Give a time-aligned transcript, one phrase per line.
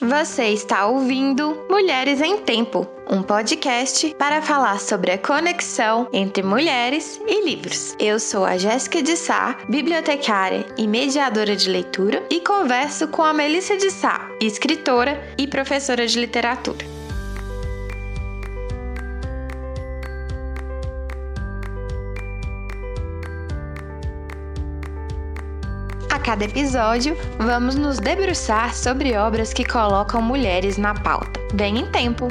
[0.00, 7.20] Você está ouvindo Mulheres em Tempo, um podcast para falar sobre a conexão entre mulheres
[7.26, 7.96] e livros.
[7.98, 13.34] Eu sou a Jéssica de Sá, bibliotecária e mediadora de leitura, e converso com a
[13.34, 16.97] Melissa de Sá, escritora e professora de literatura.
[26.28, 31.40] Cada episódio, vamos nos debruçar sobre obras que colocam mulheres na pauta.
[31.54, 32.28] Vem em tempo!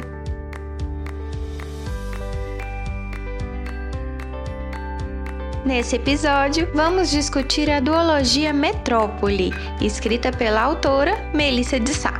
[5.66, 12.14] Nesse episódio, vamos discutir a duologia Metrópole, escrita pela autora Melissa de Sá.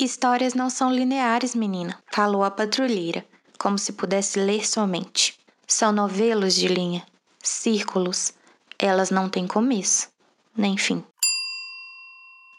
[0.00, 3.22] Histórias não são lineares, menina, falou a patrulheira
[3.66, 5.36] como se pudesse ler somente.
[5.66, 7.04] São novelos de linha,
[7.42, 8.32] círculos.
[8.78, 10.08] Elas não têm começo,
[10.56, 11.02] nem fim.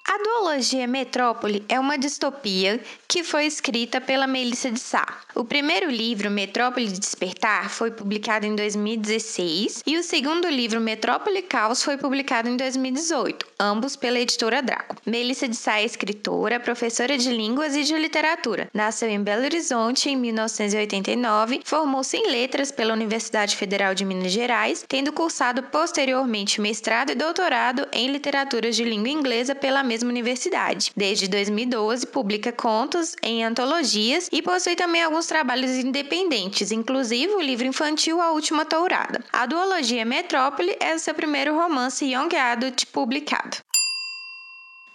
[0.09, 5.05] A duologia Metrópole é uma distopia que foi escrita pela Melissa de Sá.
[5.35, 11.83] O primeiro livro, Metrópole Despertar, foi publicado em 2016 e o segundo livro, Metrópole Caos,
[11.83, 14.95] foi publicado em 2018, ambos pela editora Draco.
[15.05, 18.69] Melissa de Sá é escritora, professora de línguas e de literatura.
[18.73, 24.85] Nasceu em Belo Horizonte em 1989, formou-se em letras pela Universidade Federal de Minas Gerais,
[24.87, 30.91] tendo cursado posteriormente mestrado e doutorado em literatura de língua inglesa pela mesma mesma universidade.
[30.95, 37.65] Desde 2012, publica contos em antologias e possui também alguns trabalhos independentes, inclusive o livro
[37.65, 39.23] infantil A Última Tourada.
[39.33, 43.57] A duologia Metrópole é o seu primeiro romance young adult publicado.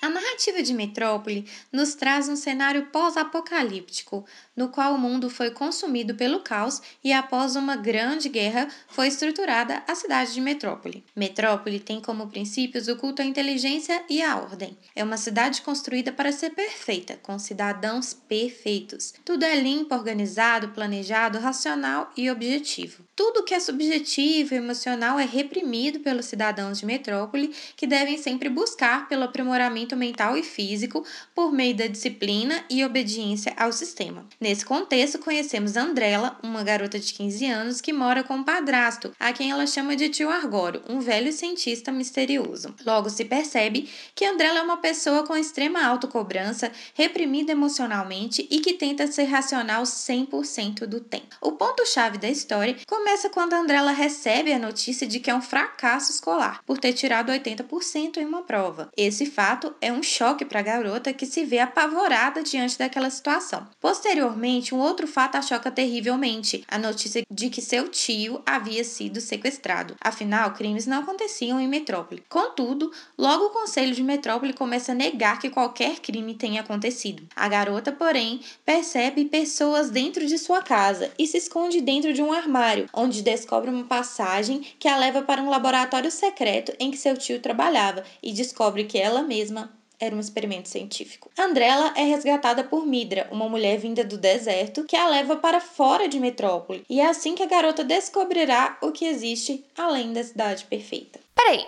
[0.02, 6.16] A narrativa de Metrópole nos traz um cenário pós-apocalíptico, no qual o mundo foi consumido
[6.16, 11.04] pelo caos e, após uma grande guerra, foi estruturada a cidade de Metrópole.
[11.14, 14.76] Metrópole tem como princípios o culto à inteligência e à ordem.
[14.96, 19.14] É uma cidade construída para ser perfeita, com cidadãos perfeitos.
[19.24, 23.04] Tudo é limpo, organizado, planejado, racional e objetivo.
[23.14, 28.48] Tudo que é subjetivo e emocional é reprimido pelos cidadãos de Metrópole, que devem sempre
[28.48, 34.26] buscar pelo aprimoramento mental e físico por meio da disciplina e obediência ao sistema.
[34.40, 39.30] Nesse contexto, conhecemos Andrela, uma garota de 15 anos que mora com o padrasto, a
[39.30, 42.74] quem ela chama de tio Argório, um velho cientista misterioso.
[42.82, 48.72] Logo se percebe que Andrela é uma pessoa com extrema autocobrança, reprimida emocionalmente e que
[48.72, 51.36] tenta ser racional 100% do tempo.
[51.42, 52.74] O ponto-chave da história
[53.32, 58.18] quando Andrela recebe a notícia de que é um fracasso escolar por ter tirado 80%
[58.18, 58.90] em uma prova.
[58.96, 63.66] Esse fato é um choque para a garota que se vê apavorada diante daquela situação.
[63.80, 69.20] Posteriormente, um outro fato a choca terrivelmente: a notícia de que seu tio havia sido
[69.20, 69.96] sequestrado.
[70.00, 72.22] Afinal, crimes não aconteciam em Metrópole.
[72.28, 77.26] Contudo, logo o Conselho de Metrópole começa a negar que qualquer crime tenha acontecido.
[77.34, 82.32] A garota, porém, percebe pessoas dentro de sua casa e se esconde dentro de um
[82.32, 87.16] armário, onde descobre uma passagem que a leva para um laboratório secreto em que seu
[87.16, 89.72] tio trabalhava e descobre que ela mesma
[90.02, 91.30] era um experimento científico.
[91.38, 96.08] Andrella é resgatada por Midra, uma mulher vinda do deserto, que a leva para fora
[96.08, 96.84] de Metrópole.
[96.90, 101.20] E é assim que a garota descobrirá o que existe além da cidade perfeita.
[101.36, 101.66] Peraí!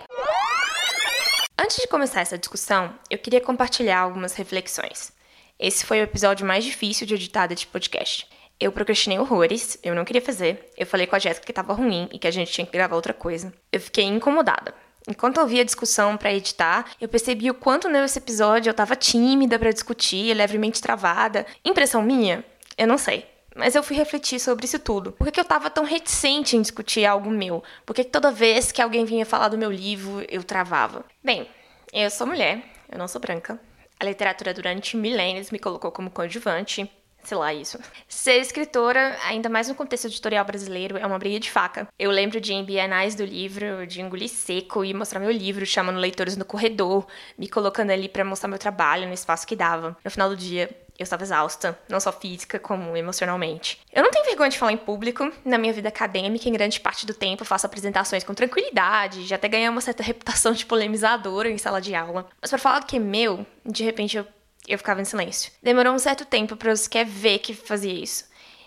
[1.57, 5.13] Antes de começar essa discussão, eu queria compartilhar algumas reflexões.
[5.57, 8.27] Esse foi o episódio mais difícil de editar deste podcast.
[8.59, 10.71] Eu procrastinei horrores, eu não queria fazer.
[10.77, 12.95] Eu falei com a Jéssica que tava ruim e que a gente tinha que gravar
[12.95, 13.53] outra coisa.
[13.71, 14.73] Eu fiquei incomodada.
[15.07, 19.59] Enquanto ouvia a discussão para editar, eu percebi o quanto nesse episódio eu tava tímida
[19.59, 21.45] para discutir, levemente travada.
[21.63, 22.43] Impressão minha?
[22.77, 23.25] Eu não sei.
[23.55, 25.11] Mas eu fui refletir sobre isso tudo.
[25.13, 27.63] Por que, que eu tava tão reticente em discutir algo meu?
[27.85, 31.05] Por que, que toda vez que alguém vinha falar do meu livro, eu travava?
[31.23, 31.47] Bem,
[31.93, 33.57] eu sou mulher, eu não sou branca.
[33.97, 36.91] A literatura durante milênios me colocou como coadjuvante,
[37.25, 37.79] sei lá, isso.
[38.07, 41.87] Ser escritora, ainda mais no contexto editorial brasileiro, é uma briga de faca.
[41.97, 45.99] Eu lembro de em bienais do livro, de engolir seco e mostrar meu livro, chamando
[45.99, 47.05] leitores no corredor,
[47.37, 49.97] me colocando ali para mostrar meu trabalho no espaço que dava.
[50.03, 53.81] No final do dia, eu estava exausta, não só física, como emocionalmente.
[53.91, 55.29] Eu não tenho vergonha de falar em público.
[55.43, 59.47] Na minha vida acadêmica, em grande parte do tempo, faço apresentações com tranquilidade, já até
[59.49, 62.27] ganhei uma certa reputação de polemizadora em sala de aula.
[62.41, 64.25] Mas para falar que é meu, de repente eu
[64.67, 65.51] eu ficava em silêncio.
[65.61, 68.25] Demorou um certo tempo para eu sequer ver que fazia isso.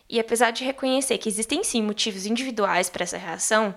[0.08, 3.74] E apesar de reconhecer que existem sim motivos individuais para essa reação,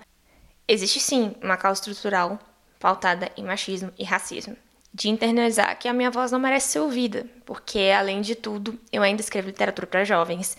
[0.66, 2.38] existe sim uma causa estrutural
[2.80, 4.56] pautada em machismo e racismo.
[4.94, 9.02] De internalizar que a minha voz não merece ser ouvida, porque, além de tudo, eu
[9.02, 10.56] ainda escrevo literatura para jovens.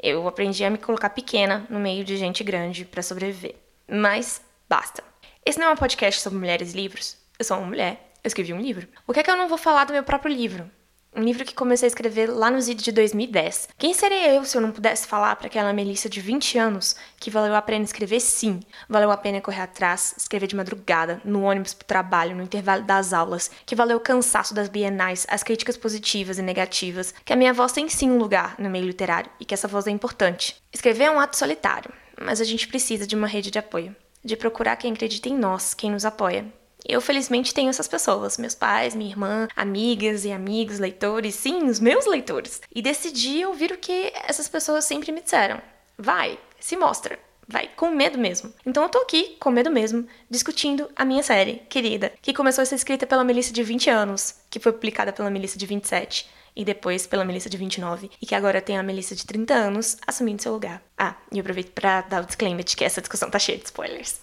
[0.00, 3.56] Eu aprendi a me colocar pequena no meio de gente grande para sobreviver.
[3.88, 5.02] Mas basta.
[5.44, 7.16] Esse não é um podcast sobre mulheres e livros.
[7.38, 8.88] Eu sou uma mulher, eu escrevi um livro.
[9.06, 10.70] O que é que eu não vou falar do meu próprio livro?
[11.16, 13.68] Um livro que comecei a escrever lá no Zid de 2010.
[13.78, 17.30] Quem seria eu se eu não pudesse falar para aquela Melissa de 20 anos que
[17.30, 18.58] valeu a pena escrever sim,
[18.88, 23.12] valeu a pena correr atrás, escrever de madrugada, no ônibus pro trabalho, no intervalo das
[23.12, 27.52] aulas, que valeu o cansaço das bienais, as críticas positivas e negativas, que a minha
[27.52, 30.56] voz tem sim um lugar no meio literário e que essa voz é importante.
[30.72, 33.94] Escrever é um ato solitário, mas a gente precisa de uma rede de apoio,
[34.24, 36.52] de procurar quem acredita em nós, quem nos apoia,
[36.86, 41.80] eu, felizmente, tenho essas pessoas, meus pais, minha irmã, amigas e amigos, leitores, sim, os
[41.80, 42.60] meus leitores.
[42.74, 45.60] E decidi ouvir o que essas pessoas sempre me disseram.
[45.96, 47.18] Vai, se mostra.
[47.46, 48.52] Vai, com medo mesmo.
[48.64, 52.64] Então eu tô aqui, com medo mesmo, discutindo a minha série, querida, que começou a
[52.64, 56.26] ser escrita pela Melissa de 20 anos, que foi publicada pela Melissa de 27
[56.56, 59.96] e depois pela Melissa de 29, e que agora tem a Melissa de 30 anos
[60.06, 60.82] assumindo seu lugar.
[60.96, 63.64] Ah, e eu aproveito para dar o disclaimer de que essa discussão tá cheia de
[63.64, 64.20] spoilers.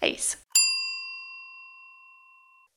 [0.00, 0.41] É isso.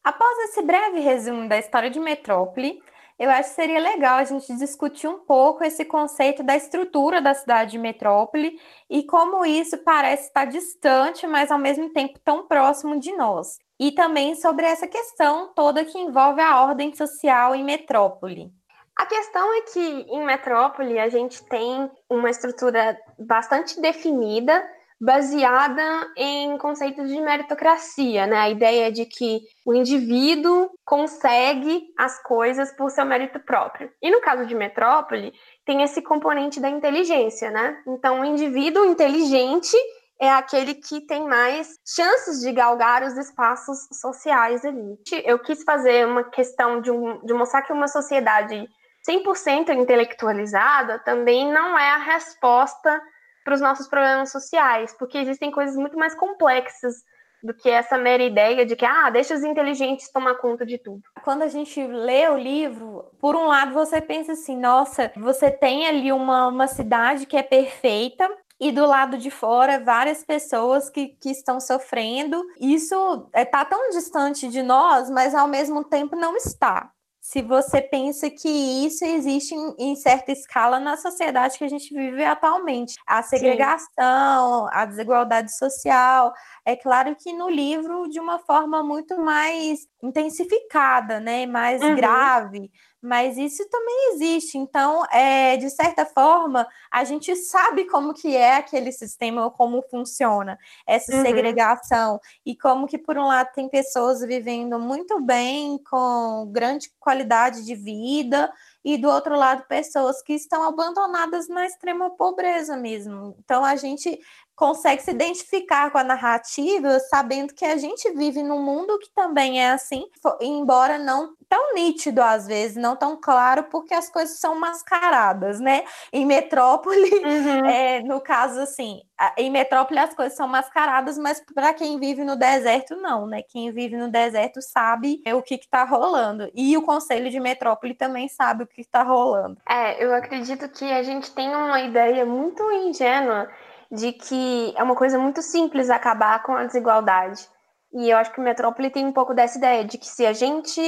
[0.06, 2.80] Após esse breve resumo da história de Metrópole,
[3.18, 7.34] eu acho que seria legal a gente discutir um pouco esse conceito da estrutura da
[7.34, 13.00] cidade de metrópole e como isso parece estar distante, mas ao mesmo tempo tão próximo
[13.00, 13.58] de nós.
[13.80, 18.54] E também sobre essa questão toda que envolve a ordem social em metrópole.
[18.96, 24.64] A questão é que em metrópole a gente tem uma estrutura bastante definida
[25.00, 25.84] baseada
[26.16, 28.38] em conceitos de meritocracia, né?
[28.38, 33.92] A ideia de que o indivíduo consegue as coisas por seu mérito próprio.
[34.02, 35.34] E no caso de metrópole,
[35.66, 37.82] tem esse componente da inteligência, né?
[37.88, 39.76] Então, o indivíduo inteligente
[40.20, 44.98] é aquele que tem mais chances de galgar os espaços sociais ali.
[45.26, 48.66] Eu quis fazer uma questão de, um, de mostrar que uma sociedade
[49.08, 53.02] 100% intelectualizada também não é a resposta
[53.46, 56.96] para os nossos problemas sociais, porque existem coisas muito mais complexas
[57.44, 61.04] do que essa mera ideia de que, ah, deixa os inteligentes tomar conta de tudo.
[61.24, 65.88] Quando a gente lê o livro, por um lado você pensa assim, nossa, você tem
[65.88, 68.28] ali uma, uma cidade que é perfeita,
[68.60, 72.42] e do lado de fora várias pessoas que, que estão sofrendo.
[72.58, 76.90] Isso está é, tão distante de nós, mas ao mesmo tempo não está
[77.26, 81.92] se você pensa que isso existe em, em, certa escala na sociedade que a gente
[81.92, 82.98] vive atualmente.
[83.06, 84.70] A segregação, Sim.
[84.72, 86.32] a desigualdade social.
[86.64, 91.48] É claro que no livro, de uma forma muito mais intensificada, né?
[91.48, 91.96] mais uhum.
[91.96, 92.70] grave,
[93.06, 94.58] mas isso também existe.
[94.58, 100.58] Então, é, de certa forma, a gente sabe como que é aquele sistema, como funciona
[100.88, 101.22] essa uhum.
[101.22, 107.64] segregação e como que por um lado tem pessoas vivendo muito bem, com grande qualidade
[107.64, 108.52] de vida,
[108.84, 113.36] e do outro lado pessoas que estão abandonadas na extrema pobreza mesmo.
[113.40, 114.20] Então a gente
[114.56, 119.62] consegue se identificar com a narrativa, sabendo que a gente vive num mundo que também
[119.62, 120.06] é assim,
[120.40, 125.84] embora não tão nítido às vezes, não tão claro, porque as coisas são mascaradas, né?
[126.12, 127.66] Em metrópole, uhum.
[127.66, 129.02] é, no caso assim,
[129.38, 133.42] em metrópole as coisas são mascaradas, mas para quem vive no deserto, não, né?
[133.42, 136.50] Quem vive no deserto sabe o que está rolando.
[136.54, 139.58] E o Conselho de Metrópole também sabe o que está rolando.
[139.70, 143.50] É, eu acredito que a gente tem uma ideia muito ingênua
[143.92, 147.48] de que é uma coisa muito simples acabar com a desigualdade.
[147.94, 150.34] E eu acho que o Metrópole tem um pouco dessa ideia de que se a
[150.34, 150.82] gente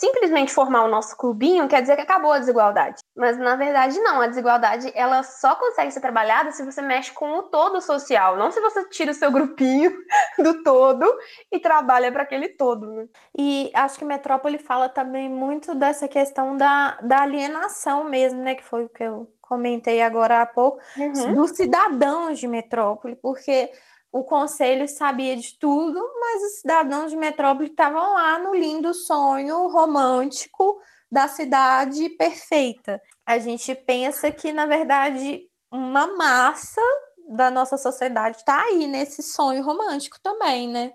[0.00, 3.02] simplesmente formar o nosso clubinho, quer dizer que acabou a desigualdade.
[3.14, 7.38] Mas na verdade não, a desigualdade ela só consegue ser trabalhada se você mexe com
[7.38, 9.92] o todo social, não se você tira o seu grupinho
[10.38, 11.04] do todo
[11.52, 12.86] e trabalha para aquele todo.
[12.90, 13.06] Né?
[13.38, 18.64] E acho que Metrópole fala também muito dessa questão da, da alienação mesmo, né, que
[18.64, 21.34] foi o que eu comentei agora há pouco, uhum.
[21.34, 23.68] dos cidadãos de metrópole, porque
[24.12, 29.68] o conselho sabia de tudo, mas os cidadãos de metrópole estavam lá no lindo sonho
[29.68, 33.00] romântico da cidade perfeita.
[33.24, 36.82] A gente pensa que, na verdade, uma massa
[37.28, 40.92] da nossa sociedade está aí nesse sonho romântico também, né?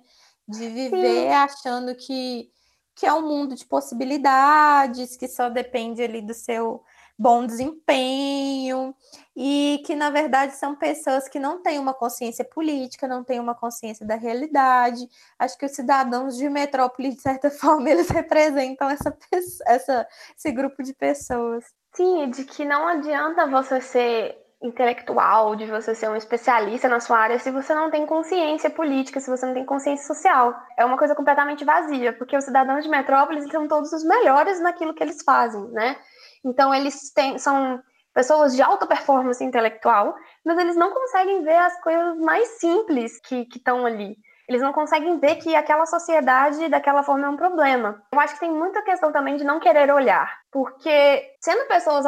[0.48, 1.30] De viver Sim.
[1.30, 2.50] achando que,
[2.96, 6.84] que é um mundo de possibilidades, que só depende ali do seu
[7.18, 8.94] bom desempenho,
[9.36, 13.56] e que, na verdade, são pessoas que não têm uma consciência política, não têm uma
[13.56, 15.08] consciência da realidade.
[15.38, 19.18] Acho que os cidadãos de metrópole, de certa forma, eles representam essa,
[19.66, 20.08] essa,
[20.38, 21.66] esse grupo de pessoas.
[21.94, 27.18] Sim, de que não adianta você ser intelectual, de você ser um especialista na sua
[27.20, 30.56] área, se você não tem consciência política, se você não tem consciência social.
[30.78, 34.94] É uma coisa completamente vazia, porque os cidadãos de metrópoles são todos os melhores naquilo
[34.94, 35.98] que eles fazem, né?
[36.46, 37.82] Então, eles têm, são
[38.14, 43.48] pessoas de alta performance intelectual, mas eles não conseguem ver as coisas mais simples que
[43.54, 44.16] estão ali.
[44.48, 48.02] Eles não conseguem ver que aquela sociedade daquela forma é um problema.
[48.14, 52.06] Eu acho que tem muita questão também de não querer olhar, porque sendo pessoas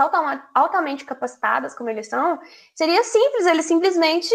[0.54, 2.40] altamente capacitadas como eles são,
[2.76, 4.34] seria simples eles simplesmente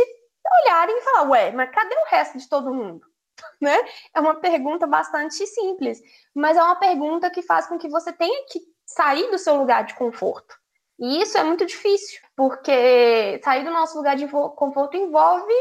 [0.64, 3.06] olharem e falar: ué, mas cadê o resto de todo mundo?
[3.60, 3.76] Né?
[4.14, 6.00] É uma pergunta bastante simples,
[6.34, 9.84] mas é uma pergunta que faz com que você tenha que sair do seu lugar
[9.84, 10.54] de conforto.
[10.98, 15.52] E isso é muito difícil, porque sair do nosso lugar de conforto envolve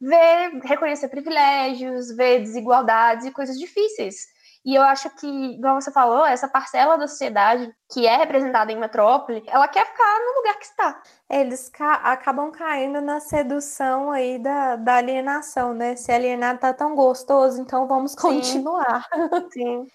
[0.00, 4.26] ver, reconhecer privilégios, ver desigualdades e coisas difíceis.
[4.64, 8.78] E eu acho que, igual você falou, essa parcela da sociedade que é representada em
[8.78, 11.02] metrópole, ela quer ficar no lugar que está.
[11.30, 15.96] Eles ca acabam caindo na sedução aí da, da alienação, né?
[15.96, 19.08] Se alienado tá tão gostoso, então vamos continuar.
[19.50, 19.86] Sim.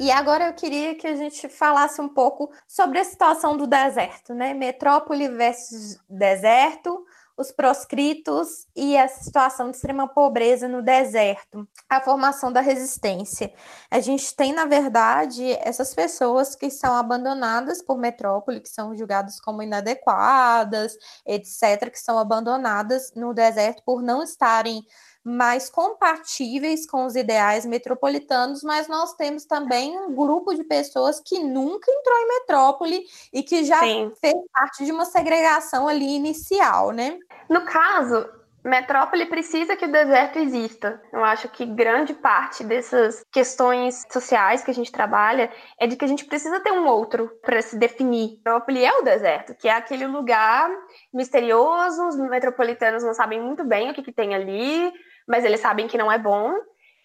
[0.00, 4.32] E agora eu queria que a gente falasse um pouco sobre a situação do deserto,
[4.32, 4.54] né?
[4.54, 7.04] Metrópole versus deserto,
[7.36, 13.52] os proscritos e a situação de extrema pobreza no deserto, a formação da resistência.
[13.90, 19.40] A gente tem, na verdade, essas pessoas que são abandonadas por metrópole, que são julgadas
[19.40, 24.84] como inadequadas, etc., que são abandonadas no deserto por não estarem
[25.28, 31.38] mais compatíveis com os ideais metropolitanos, mas nós temos também um grupo de pessoas que
[31.38, 34.12] nunca entrou em metrópole e que já Sim.
[34.20, 37.18] fez parte de uma segregação ali inicial, né?
[37.48, 38.26] No caso,
[38.64, 41.00] Metrópole precisa que o deserto exista.
[41.12, 46.04] Eu acho que grande parte dessas questões sociais que a gente trabalha é de que
[46.04, 48.36] a gente precisa ter um outro para se definir.
[48.44, 50.70] Metrópole é o deserto, que é aquele lugar
[51.12, 54.92] misterioso, os metropolitanos não sabem muito bem o que, que tem ali,
[55.28, 56.54] mas eles sabem que não é bom.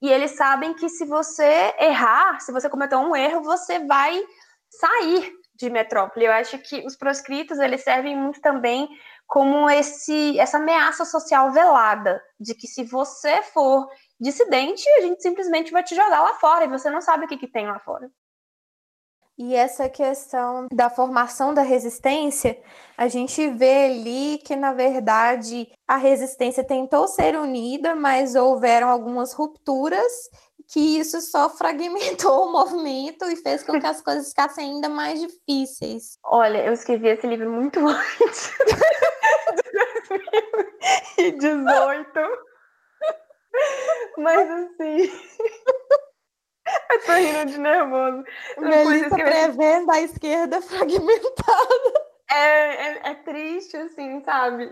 [0.02, 4.22] E eles sabem que se você errar, se você cometer um erro, você vai
[4.70, 6.26] sair de metrópole.
[6.26, 8.90] Eu acho que os proscritos eles servem muito também
[9.28, 13.88] como esse essa ameaça social velada de que se você for
[14.20, 17.38] dissidente, a gente simplesmente vai te jogar lá fora e você não sabe o que,
[17.38, 18.10] que tem lá fora.
[19.38, 22.62] E essa questão da formação da resistência,
[22.96, 29.34] a gente vê ali que, na verdade, a resistência tentou ser unida, mas houveram algumas
[29.34, 30.12] rupturas,
[30.72, 35.20] que isso só fragmentou o movimento e fez com que as coisas ficassem ainda mais
[35.20, 36.18] difíceis.
[36.24, 38.52] Olha, eu escrevi esse livro muito antes
[41.18, 42.10] de 2018.
[44.18, 45.12] Mas assim.
[46.66, 48.24] Eu tô rindo de nervoso.
[48.58, 52.04] Melissa prevendo a esquerda fragmentada.
[52.32, 54.72] É, é, é, triste, assim, sabe?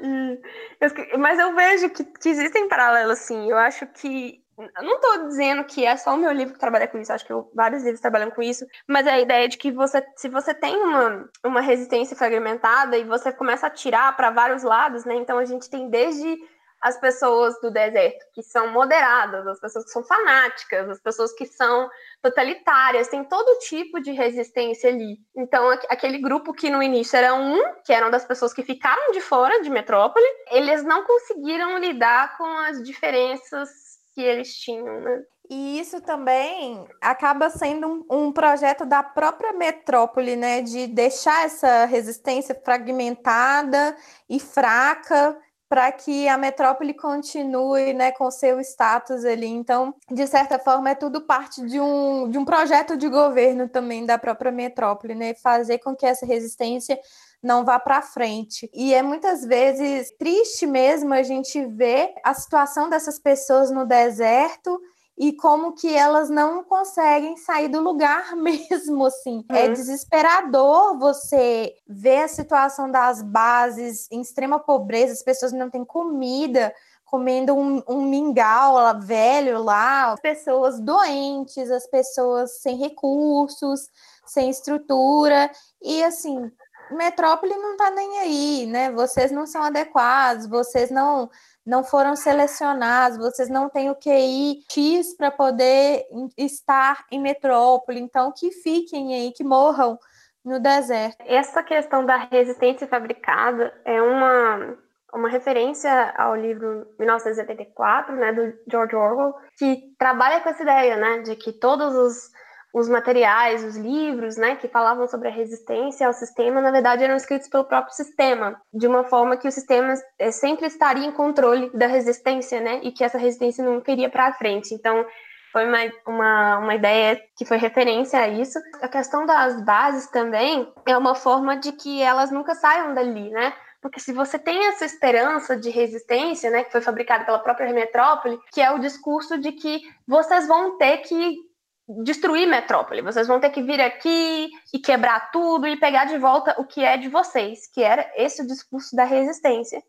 [0.79, 3.49] Eu, mas eu vejo que, que existem paralelos, assim.
[3.49, 4.41] Eu acho que.
[4.57, 7.25] Eu não estou dizendo que é só o meu livro que trabalha com isso, acho
[7.25, 10.29] que eu, vários livros trabalham com isso, mas é a ideia de que você, se
[10.29, 15.15] você tem uma, uma resistência fragmentada e você começa a tirar para vários lados, né?
[15.15, 16.37] Então a gente tem desde
[16.81, 21.45] as pessoas do deserto que são moderadas, as pessoas que são fanáticas, as pessoas que
[21.45, 21.89] são
[22.21, 25.19] totalitárias, tem todo tipo de resistência ali.
[25.35, 29.21] Então, aquele grupo que no início era um, que eram das pessoas que ficaram de
[29.21, 33.69] fora de metrópole, eles não conseguiram lidar com as diferenças
[34.15, 35.23] que eles tinham, né?
[35.49, 40.61] E isso também acaba sendo um, um, projeto da própria metrópole, né?
[40.61, 43.95] De deixar essa resistência fragmentada
[44.29, 45.37] e fraca
[45.71, 49.47] para que a metrópole continue né, com seu status ali.
[49.47, 54.05] Então, de certa forma, é tudo parte de um, de um projeto de governo também
[54.05, 55.33] da própria metrópole, né?
[55.33, 56.99] Fazer com que essa resistência
[57.41, 58.69] não vá para frente.
[58.73, 64.77] E é muitas vezes triste mesmo a gente ver a situação dessas pessoas no deserto
[65.17, 69.45] e como que elas não conseguem sair do lugar mesmo, assim.
[69.49, 69.59] É uhum.
[69.59, 75.85] É desesperador você ver a situação das bases em extrema pobreza, as pessoas não têm
[75.85, 76.73] comida,
[77.05, 83.89] comendo um, um mingau velho lá, as pessoas doentes, as pessoas sem recursos,
[84.25, 85.51] sem estrutura,
[85.81, 86.49] e assim,
[86.89, 88.91] metrópole não tá nem aí, né?
[88.91, 91.29] Vocês não são adequados, vocês não
[91.65, 96.05] não foram selecionados, vocês não têm o QI X para poder
[96.37, 99.99] estar em metrópole, então que fiquem aí, que morram
[100.43, 101.17] no deserto.
[101.25, 104.75] Essa questão da resistência fabricada é uma,
[105.13, 111.19] uma referência ao livro 1984, né, do George Orwell, que trabalha com essa ideia, né,
[111.19, 112.31] de que todos os
[112.73, 117.15] os materiais, os livros, né, que falavam sobre a resistência ao sistema, na verdade eram
[117.15, 121.69] escritos pelo próprio sistema, de uma forma que o sistema eh, sempre estaria em controle
[121.73, 124.73] da resistência, né, e que essa resistência nunca iria para frente.
[124.73, 125.05] Então,
[125.51, 128.57] foi uma, uma, uma ideia que foi referência a isso.
[128.81, 133.53] A questão das bases também é uma forma de que elas nunca saiam dali, né?
[133.81, 138.39] Porque se você tem essa esperança de resistência, né, que foi fabricada pela própria metrópole,
[138.53, 141.50] que é o discurso de que vocês vão ter que
[141.87, 146.55] destruir metrópole, vocês vão ter que vir aqui e quebrar tudo e pegar de volta
[146.59, 149.81] o que é de vocês, que era esse o discurso da resistência.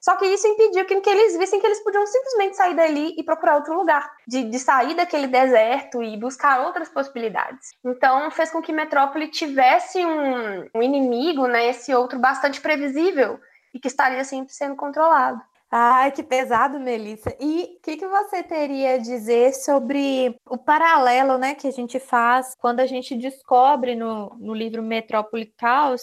[0.00, 3.24] Só que isso impediu que, que eles vissem que eles podiam simplesmente sair dali e
[3.24, 7.70] procurar outro lugar, de, de sair daquele deserto e buscar outras possibilidades.
[7.84, 13.40] Então fez com que Metrópole tivesse um, um inimigo, né, esse outro bastante previsível
[13.74, 15.42] e que estaria sempre sendo controlado.
[15.70, 17.36] Ai, que pesado, Melissa.
[17.40, 21.98] E o que, que você teria a dizer sobre o paralelo né, que a gente
[21.98, 26.02] faz quando a gente descobre no, no livro Metrópole Caos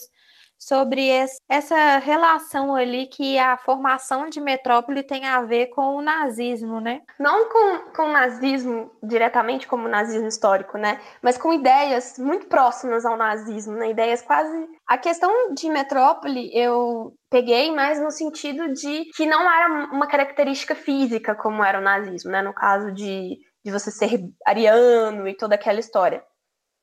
[0.67, 1.09] sobre
[1.49, 7.01] essa relação ali que a formação de metrópole tem a ver com o nazismo, né?
[7.19, 10.99] Não com, com o nazismo diretamente como o nazismo histórico, né?
[11.21, 13.89] Mas com ideias muito próximas ao nazismo, né?
[13.89, 14.67] Ideias quase.
[14.93, 20.75] A questão de metrópole eu peguei mais no sentido de que não era uma característica
[20.75, 22.43] física como era o nazismo, né?
[22.43, 26.23] No caso de, de você ser ariano e toda aquela história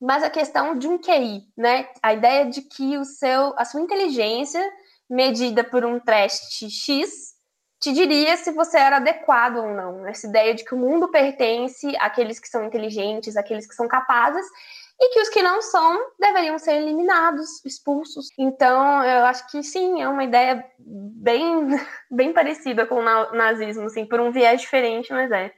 [0.01, 1.87] mas a questão de um QI, né?
[2.01, 4.61] A ideia de que o seu, a sua inteligência,
[5.07, 7.09] medida por um teste X,
[7.79, 10.07] te diria se você era adequado ou não.
[10.07, 14.45] Essa ideia de que o mundo pertence àqueles que são inteligentes, àqueles que são capazes,
[15.01, 18.27] e que os que não são deveriam ser eliminados, expulsos.
[18.37, 21.69] Então, eu acho que sim, é uma ideia bem,
[22.09, 25.51] bem parecida com o nazismo, assim, por um viés diferente, mas é.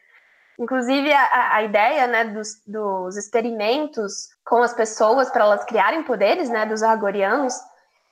[0.58, 6.50] Inclusive, a, a ideia né, dos, dos, experimentos com as pessoas para elas criarem poderes,
[6.50, 7.54] né, dos argorianos,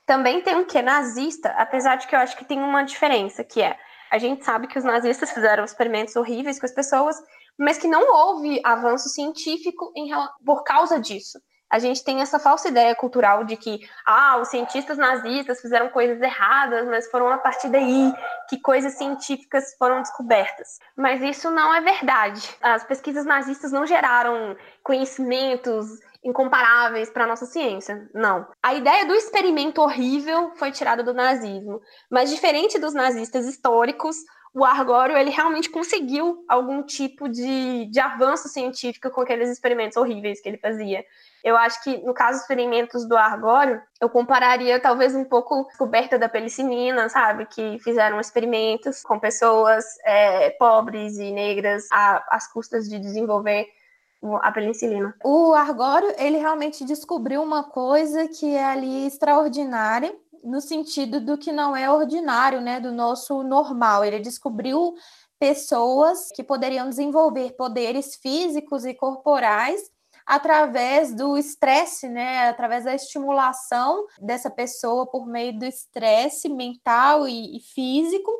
[0.04, 3.62] também tem um que nazista, apesar de que eu acho que tem uma diferença, que
[3.62, 3.78] é
[4.10, 7.16] a gente sabe que os nazistas fizeram experimentos horríveis com as pessoas,
[7.58, 10.10] mas que não houve avanço científico em,
[10.44, 11.38] por causa disso
[11.72, 16.20] a gente tem essa falsa ideia cultural de que ah, os cientistas nazistas fizeram coisas
[16.20, 18.12] erradas, mas foram a partir daí
[18.46, 20.78] que coisas científicas foram descobertas.
[20.94, 22.46] Mas isso não é verdade.
[22.60, 25.86] As pesquisas nazistas não geraram conhecimentos
[26.22, 28.06] incomparáveis para a nossa ciência.
[28.12, 28.46] Não.
[28.62, 31.80] A ideia do experimento horrível foi tirada do nazismo.
[32.10, 34.16] Mas diferente dos nazistas históricos,
[34.54, 40.40] o Argório ele realmente conseguiu algum tipo de, de avanço científico com aqueles experimentos horríveis
[40.40, 41.04] que ele fazia.
[41.42, 45.62] Eu acho que, no caso dos experimentos do Argório, eu compararia talvez um pouco a
[45.64, 47.46] descoberta da penicilina, sabe?
[47.46, 53.66] Que fizeram experimentos com pessoas é, pobres e negras às custas de desenvolver
[54.40, 55.14] a penicilina.
[55.24, 61.52] O Argório, ele realmente descobriu uma coisa que é ali extraordinária, no sentido do que
[61.52, 64.04] não é ordinário, né, do nosso normal.
[64.04, 64.94] Ele descobriu
[65.38, 69.90] pessoas que poderiam desenvolver poderes físicos e corporais
[70.26, 72.48] através do estresse, né?
[72.48, 78.30] Através da estimulação dessa pessoa por meio do estresse mental e, e físico,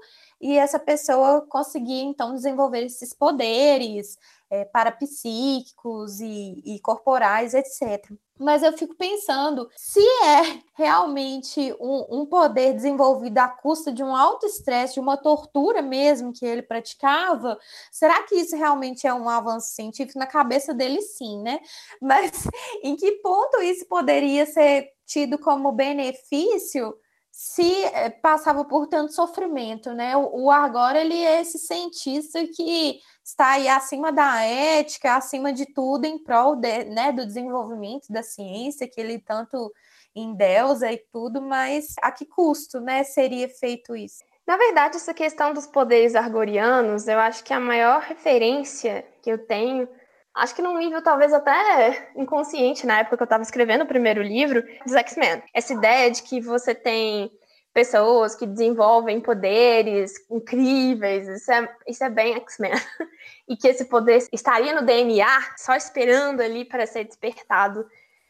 [0.43, 4.19] e essa pessoa conseguir então desenvolver esses poderes
[4.51, 8.11] é, parapsíquicos e, e corporais, etc.
[8.39, 14.15] Mas eu fico pensando, se é realmente um, um, poder desenvolvido à custa de um
[14.15, 17.57] alto estresse, de uma tortura mesmo que ele praticava,
[17.91, 20.19] será que isso realmente é um avanço científico?
[20.19, 21.61] Na cabeça dele, sim, né?
[22.01, 22.33] Mas
[22.83, 26.95] em que ponto isso poderia ser tido como benefício
[27.33, 30.15] se eh, passava por tanto sofrimento, né?
[30.15, 36.05] O, agora ele é esse cientista que está aí acima da ética, acima de tudo
[36.05, 39.73] em prol de, né, do desenvolvimento da ciência que ele tanto
[40.15, 44.23] endeusa e tudo, mas a que custo, né, seria feito isso?
[44.47, 49.39] Na verdade, essa questão dos poderes argorianos, eu acho que a maior referência que eu
[49.47, 49.89] tenho
[50.35, 54.23] acho que num nível talvez até inconsciente na época que eu estava escrevendo o primeiro
[54.23, 55.43] livro dos X-Men.
[55.53, 57.31] Essa ideia de que você tem
[57.73, 62.73] pessoas que desenvolvem poderes incríveis, isso é, isso é bem X-Men.
[63.49, 67.87] e que esse poder estaria no DNA, só esperando ali para ser despertado,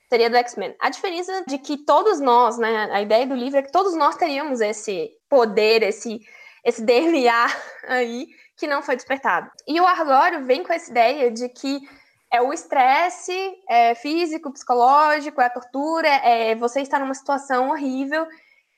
[0.08, 0.74] seria do X-Men.
[0.78, 4.16] A diferença de que todos nós, né, a ideia do livro é que todos nós
[4.16, 6.20] teríamos esse poder, esse,
[6.64, 7.46] esse DNA
[7.88, 9.50] aí, que não foi despertado.
[9.66, 11.80] E o Argório vem com essa ideia de que
[12.32, 18.26] é o estresse é, físico, psicológico, é a tortura, é você estar numa situação horrível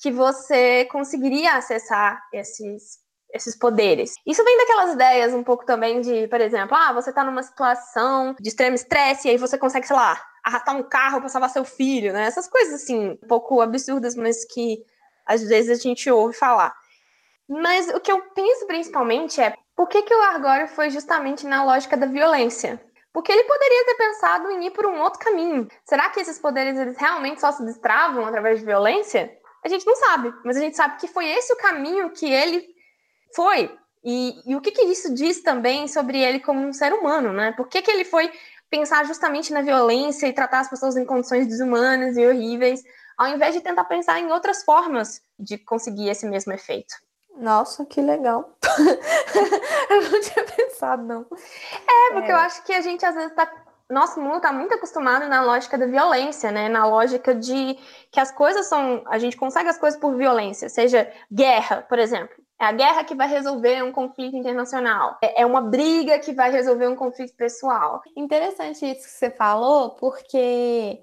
[0.00, 2.98] que você conseguiria acessar esses,
[3.32, 4.14] esses poderes.
[4.26, 8.34] Isso vem daquelas ideias um pouco também de, por exemplo, ah, você está numa situação
[8.40, 11.64] de extremo estresse e aí você consegue, sei lá, arrastar um carro para salvar seu
[11.64, 12.26] filho, né?
[12.26, 14.84] Essas coisas assim, um pouco absurdas, mas que
[15.24, 16.74] às vezes a gente ouve falar.
[17.48, 21.64] Mas o que eu penso principalmente é por que, que o Argório foi justamente na
[21.64, 22.80] lógica da violência?
[23.12, 25.68] Porque ele poderia ter pensado em ir por um outro caminho.
[25.84, 29.36] Será que esses poderes eles realmente só se destravam através de violência?
[29.64, 32.66] A gente não sabe, mas a gente sabe que foi esse o caminho que ele
[33.34, 33.70] foi.
[34.04, 37.52] E, e o que, que isso diz também sobre ele como um ser humano, né?
[37.52, 38.30] Por que, que ele foi
[38.68, 42.82] pensar justamente na violência e tratar as pessoas em condições desumanas e horríveis,
[43.16, 46.94] ao invés de tentar pensar em outras formas de conseguir esse mesmo efeito?
[47.36, 48.50] Nossa, que legal.
[49.90, 51.26] eu não tinha pensado, não.
[51.86, 52.32] É, porque é.
[52.32, 53.50] eu acho que a gente às vezes tá.
[53.90, 56.68] Nosso mundo está muito acostumado na lógica da violência, né?
[56.68, 57.78] Na lógica de
[58.10, 59.02] que as coisas são.
[59.06, 62.34] A gente consegue as coisas por violência, seja guerra, por exemplo.
[62.58, 65.18] É a guerra que vai resolver um conflito internacional.
[65.22, 68.00] É, é uma briga que vai resolver um conflito pessoal.
[68.16, 71.02] Interessante isso que você falou, porque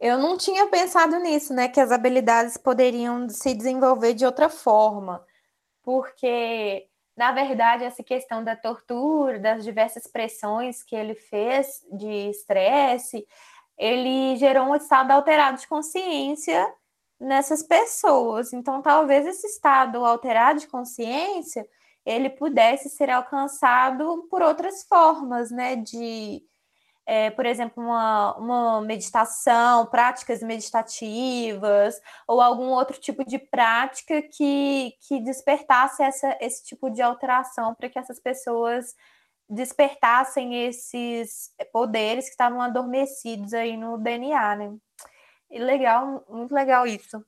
[0.00, 1.68] eu não tinha pensado nisso, né?
[1.68, 5.22] Que as habilidades poderiam se desenvolver de outra forma
[5.84, 13.26] porque, na verdade, essa questão da tortura, das diversas pressões que ele fez de estresse,
[13.78, 16.66] ele gerou um estado alterado de consciência
[17.20, 18.52] nessas pessoas.
[18.52, 21.66] Então, talvez esse estado alterado de consciência
[22.04, 26.42] ele pudesse ser alcançado por outras formas, né, de
[27.06, 34.94] é, por exemplo, uma, uma meditação, práticas meditativas, ou algum outro tipo de prática que,
[35.06, 38.94] que despertasse essa, esse tipo de alteração para que essas pessoas
[39.48, 44.74] despertassem esses poderes que estavam adormecidos aí no DNA, né?
[45.50, 47.22] E legal, muito legal isso.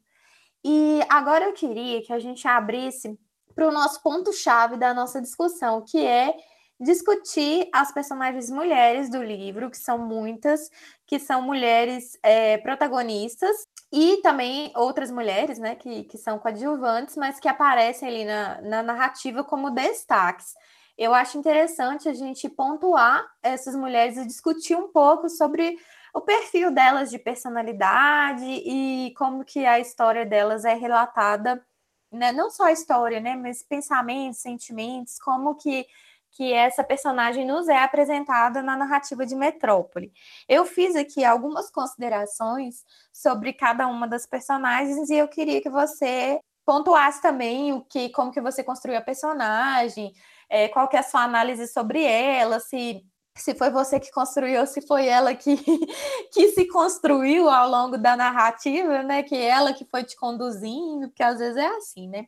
[0.64, 3.18] E agora eu queria que a gente abrisse
[3.54, 6.34] para o nosso ponto-chave da nossa discussão, que é
[6.78, 10.70] discutir as personagens mulheres do livro, que são muitas,
[11.06, 17.38] que são mulheres é, protagonistas, e também outras mulheres, né, que, que são coadjuvantes, mas
[17.40, 20.54] que aparecem ali na, na narrativa como destaques.
[20.98, 25.78] Eu acho interessante a gente pontuar essas mulheres e discutir um pouco sobre
[26.14, 31.62] o perfil delas de personalidade e como que a história delas é relatada,
[32.10, 32.32] né?
[32.32, 35.86] não só a história, né, mas pensamentos, sentimentos, como que
[36.36, 40.12] que essa personagem nos é apresentada na narrativa de Metrópole.
[40.46, 46.38] Eu fiz aqui algumas considerações sobre cada uma das personagens e eu queria que você
[46.64, 50.12] pontuasse também o que, como que você construiu a personagem,
[50.50, 53.02] é, qual que é a sua análise sobre ela, se
[53.36, 55.56] se foi você que construiu se foi ela que,
[56.32, 59.22] que se construiu ao longo da narrativa, né?
[59.22, 62.26] Que ela que foi te conduzindo, porque às vezes é assim, né?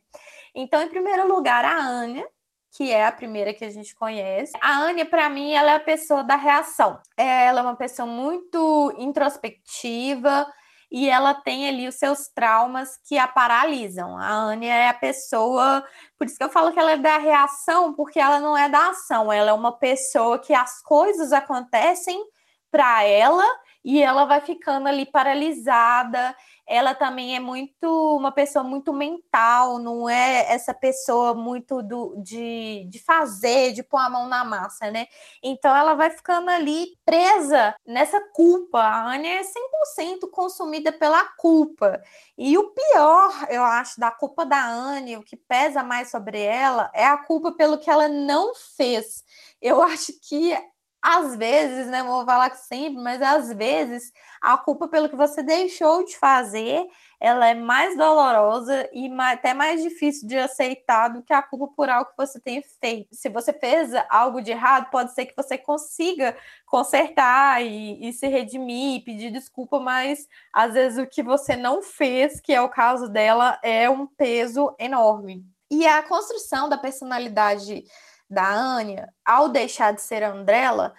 [0.53, 2.27] Então, em primeiro lugar, a Anya,
[2.71, 4.53] que é a primeira que a gente conhece.
[4.61, 6.99] A Anya, para mim, ela é a pessoa da reação.
[7.17, 10.47] Ela é uma pessoa muito introspectiva
[10.91, 14.17] e ela tem ali os seus traumas que a paralisam.
[14.17, 15.83] A Anya é a pessoa,
[16.17, 18.89] por isso que eu falo que ela é da reação, porque ela não é da
[18.89, 19.31] ação.
[19.31, 22.23] Ela é uma pessoa que as coisas acontecem
[22.71, 23.45] para ela
[23.83, 26.35] e ela vai ficando ali paralisada
[26.69, 32.85] ela também é muito uma pessoa muito mental, não é essa pessoa muito do, de,
[32.87, 35.07] de fazer, de pôr a mão na massa, né?
[35.41, 38.79] Então ela vai ficando ali presa nessa culpa.
[38.79, 41.99] A Anya é 100% consumida pela culpa.
[42.37, 46.91] E o pior, eu acho, da culpa da Anya, o que pesa mais sobre ela,
[46.93, 49.23] é a culpa pelo que ela não fez.
[49.59, 50.55] Eu acho que
[51.01, 55.41] às vezes, né, vou falar que sempre, mas às vezes a culpa pelo que você
[55.41, 56.85] deixou de fazer,
[57.19, 61.89] ela é mais dolorosa e até mais difícil de aceitar do que a culpa por
[61.89, 63.15] algo que você tenha feito.
[63.15, 66.35] Se você fez algo de errado, pode ser que você consiga
[66.65, 72.39] consertar e, e se redimir, pedir desculpa, mas às vezes o que você não fez,
[72.41, 75.45] que é o caso dela, é um peso enorme.
[75.71, 77.83] E a construção da personalidade
[78.29, 80.93] da Anya, ao deixar de ser Andrela,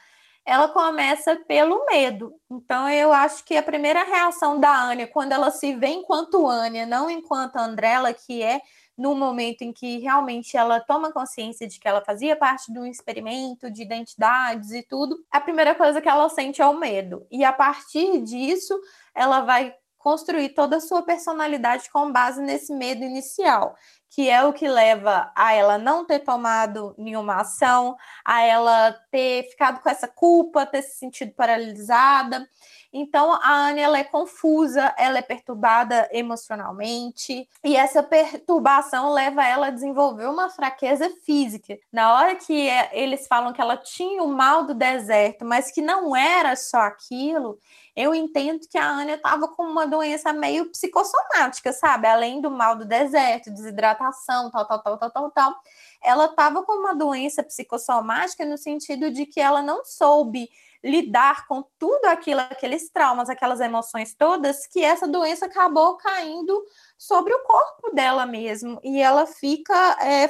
[0.45, 2.35] ela começa pelo medo.
[2.51, 6.87] Então, eu acho que a primeira reação da Anya, quando ela se vê enquanto Anya,
[6.87, 8.61] não enquanto Andrela, que é
[8.97, 12.85] no momento em que realmente ela toma consciência de que ela fazia parte de um
[12.85, 17.27] experimento de identidades e tudo, a primeira coisa que ela sente é o medo.
[17.31, 18.79] E a partir disso,
[19.15, 23.77] ela vai construir toda a sua personalidade com base nesse medo inicial
[24.11, 29.45] que é o que leva a ela não ter tomado nenhuma ação, a ela ter
[29.45, 32.47] ficado com essa culpa, ter se sentido paralisada.
[32.93, 39.69] Então, a Anne ela é confusa, ela é perturbada emocionalmente, e essa perturbação leva ela
[39.69, 41.79] a desenvolver uma fraqueza física.
[41.93, 45.81] Na hora que é, eles falam que ela tinha o mal do deserto, mas que
[45.81, 47.61] não era só aquilo,
[47.97, 52.07] eu entendo que a Ania estava com uma doença meio psicossomática, sabe?
[52.07, 55.57] Além do mal do deserto, desidratação, tal, tal, tal, tal, tal, tal.
[56.03, 60.49] Ela estava com uma doença psicossomática no sentido de que ela não soube
[60.83, 66.65] lidar com tudo aquilo, aqueles traumas, aquelas emoções todas, que essa doença acabou caindo
[66.97, 68.81] sobre o corpo dela mesmo.
[68.83, 70.27] E ela fica é,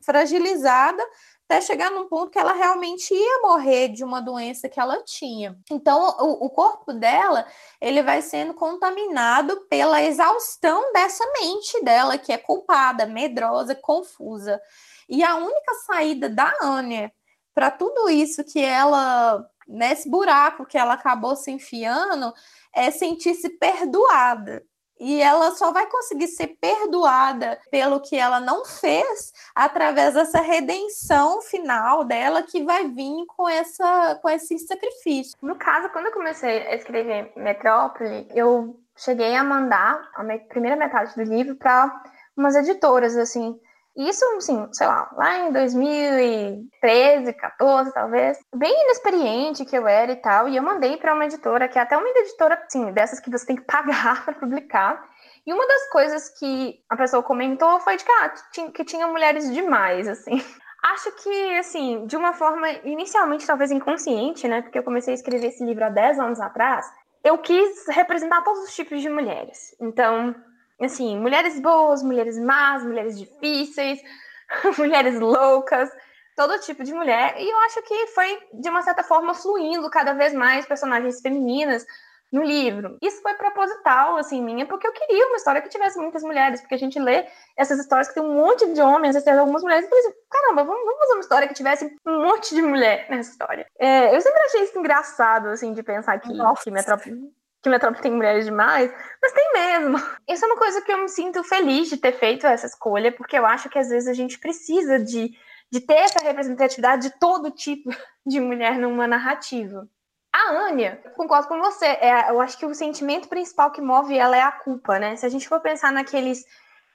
[0.00, 1.04] fragilizada
[1.48, 5.58] até chegar num ponto que ela realmente ia morrer de uma doença que ela tinha.
[5.70, 7.46] Então, o, o, corpo dela,
[7.80, 14.60] ele vai sendo contaminado pela exaustão dessa mente dela, que é culpada, medrosa, confusa.
[15.08, 17.10] E a única saída da Anya
[17.54, 22.32] para tudo isso que ela, nesse buraco que ela acabou se enfiando,
[22.74, 24.62] é sentir-se perdoada.
[25.00, 31.40] E ela só vai conseguir ser perdoada pelo que ela não fez através dessa redenção
[31.42, 35.36] final dela que vai vir com, essa, com esse sacrifício.
[35.42, 41.14] No caso, quando eu comecei a escrever Metrópole, eu cheguei a mandar a primeira metade
[41.14, 42.02] do livro para
[42.36, 43.58] umas editoras, assim,
[43.98, 50.16] isso, assim, sei lá, lá em 2013, 14, talvez, bem inexperiente que eu era e
[50.16, 53.28] tal, e eu mandei para uma editora, que é até uma editora, assim, dessas que
[53.28, 55.04] você tem que pagar para publicar.
[55.44, 58.32] E uma das coisas que a pessoa comentou foi de que, ah,
[58.72, 60.40] que tinha mulheres demais, assim.
[60.80, 64.62] Acho que, assim, de uma forma inicialmente talvez inconsciente, né?
[64.62, 66.86] Porque eu comecei a escrever esse livro há 10 anos atrás,
[67.24, 69.74] eu quis representar todos os tipos de mulheres.
[69.80, 70.36] Então,
[70.80, 74.00] assim, mulheres boas, mulheres más, mulheres difíceis,
[74.78, 75.90] mulheres loucas,
[76.36, 77.34] todo tipo de mulher.
[77.38, 81.84] E eu acho que foi, de uma certa forma, fluindo cada vez mais personagens femininas
[82.30, 82.98] no livro.
[83.02, 86.74] Isso foi proposital, assim, minha, porque eu queria uma história que tivesse muitas mulheres, porque
[86.74, 89.86] a gente lê essas histórias que tem um monte de homens, às vezes algumas mulheres,
[89.86, 93.30] e pensa, caramba, vamos, vamos, fazer uma história que tivesse um monte de mulher nessa
[93.30, 93.66] história.
[93.78, 96.28] É, eu sempre achei isso engraçado, assim, de pensar que,
[96.62, 99.98] que Metrópole que Metrópole tem mulheres demais, mas tem mesmo.
[100.28, 103.36] Isso é uma coisa que eu me sinto feliz de ter feito essa escolha, porque
[103.36, 105.36] eu acho que às vezes a gente precisa de,
[105.70, 107.90] de ter essa representatividade de todo tipo
[108.26, 109.88] de mulher numa narrativa.
[110.32, 114.36] A Anya, concordo com você, é, eu acho que o sentimento principal que move ela
[114.36, 115.16] é a culpa, né?
[115.16, 116.44] Se a gente for pensar naqueles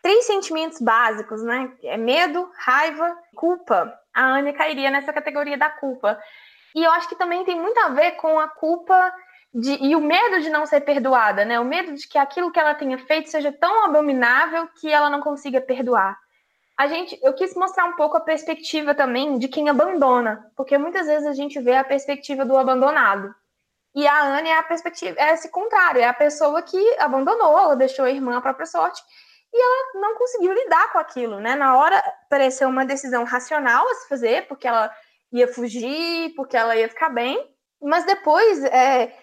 [0.02, 1.72] três sentimentos básicos, né?
[1.84, 3.94] É medo, raiva, culpa.
[4.14, 6.18] A Anya cairia nessa categoria da culpa.
[6.76, 9.14] E eu acho que também tem muito a ver com a culpa
[9.54, 11.60] de, e o medo de não ser perdoada, né?
[11.60, 15.22] O medo de que aquilo que ela tenha feito seja tão abominável que ela não
[15.22, 16.18] consiga perdoar.
[16.76, 21.06] A gente, eu quis mostrar um pouco a perspectiva também de quem abandona, porque muitas
[21.06, 23.34] vezes a gente vê a perspectiva do abandonado.
[23.96, 27.76] E a Anne é a perspectiva, é esse contrário, é a pessoa que abandonou, ela
[27.76, 29.00] deixou a irmã à própria sorte
[29.54, 31.54] e ela não conseguiu lidar com aquilo, né?
[31.56, 34.92] Na hora pareceu uma decisão racional a se fazer, porque ela
[35.32, 37.48] ia fugir, porque ela ia ficar bem,
[37.80, 39.16] mas depois é,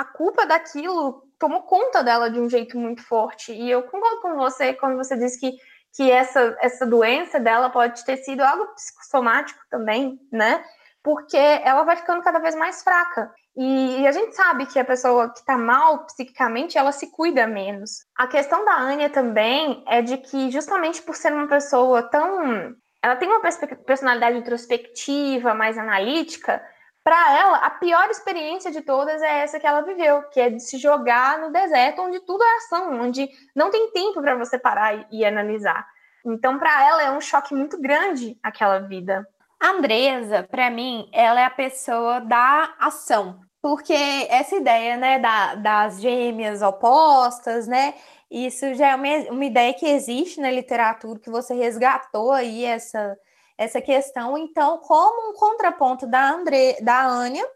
[0.00, 3.52] a culpa daquilo tomou conta dela de um jeito muito forte.
[3.52, 5.52] E eu concordo com você quando você diz que,
[5.94, 10.64] que essa, essa doença dela pode ter sido algo psicossomático também, né?
[11.02, 13.30] Porque ela vai ficando cada vez mais fraca.
[13.54, 18.06] E, a gente sabe que a pessoa que tá mal psiquicamente, ela se cuida menos.
[18.16, 22.74] A questão da Anya também é de que, justamente por ser uma pessoa tão.
[23.02, 23.42] Ela tem uma
[23.84, 26.62] personalidade introspectiva, mais analítica,
[27.02, 30.60] para ela, a pior experiência de todas é essa que ela viveu, que é de
[30.60, 34.94] se jogar no deserto, onde tudo é ação, onde não tem tempo para você parar
[34.94, 35.86] e, e analisar.
[36.24, 39.26] Então, para ela é um choque muito grande aquela vida.
[39.58, 43.94] A Andresa, para mim, ela é a pessoa da ação, porque
[44.28, 47.94] essa ideia, né, da, das gêmeas opostas, né,
[48.30, 53.18] isso já é uma, uma ideia que existe na literatura, que você resgatou aí essa
[53.60, 54.38] essa questão.
[54.38, 57.46] Então, como um contraponto da, Andre, da Ania,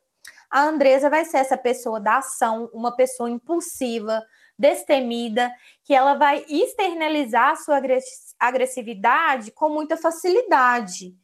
[0.51, 4.23] a Andresa vai ser essa pessoa da ação, uma pessoa impulsiva,
[4.57, 5.51] destemida,
[5.83, 7.81] que ela vai externalizar a sua
[8.39, 11.17] agressividade com muita facilidade.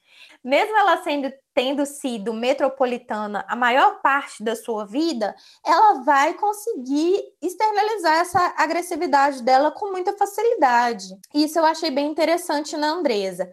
[0.43, 7.23] Mesmo ela sendo tendo sido metropolitana a maior parte da sua vida, ela vai conseguir
[7.43, 11.05] externalizar essa agressividade dela com muita facilidade.
[11.35, 13.53] Isso eu achei bem interessante na Andresa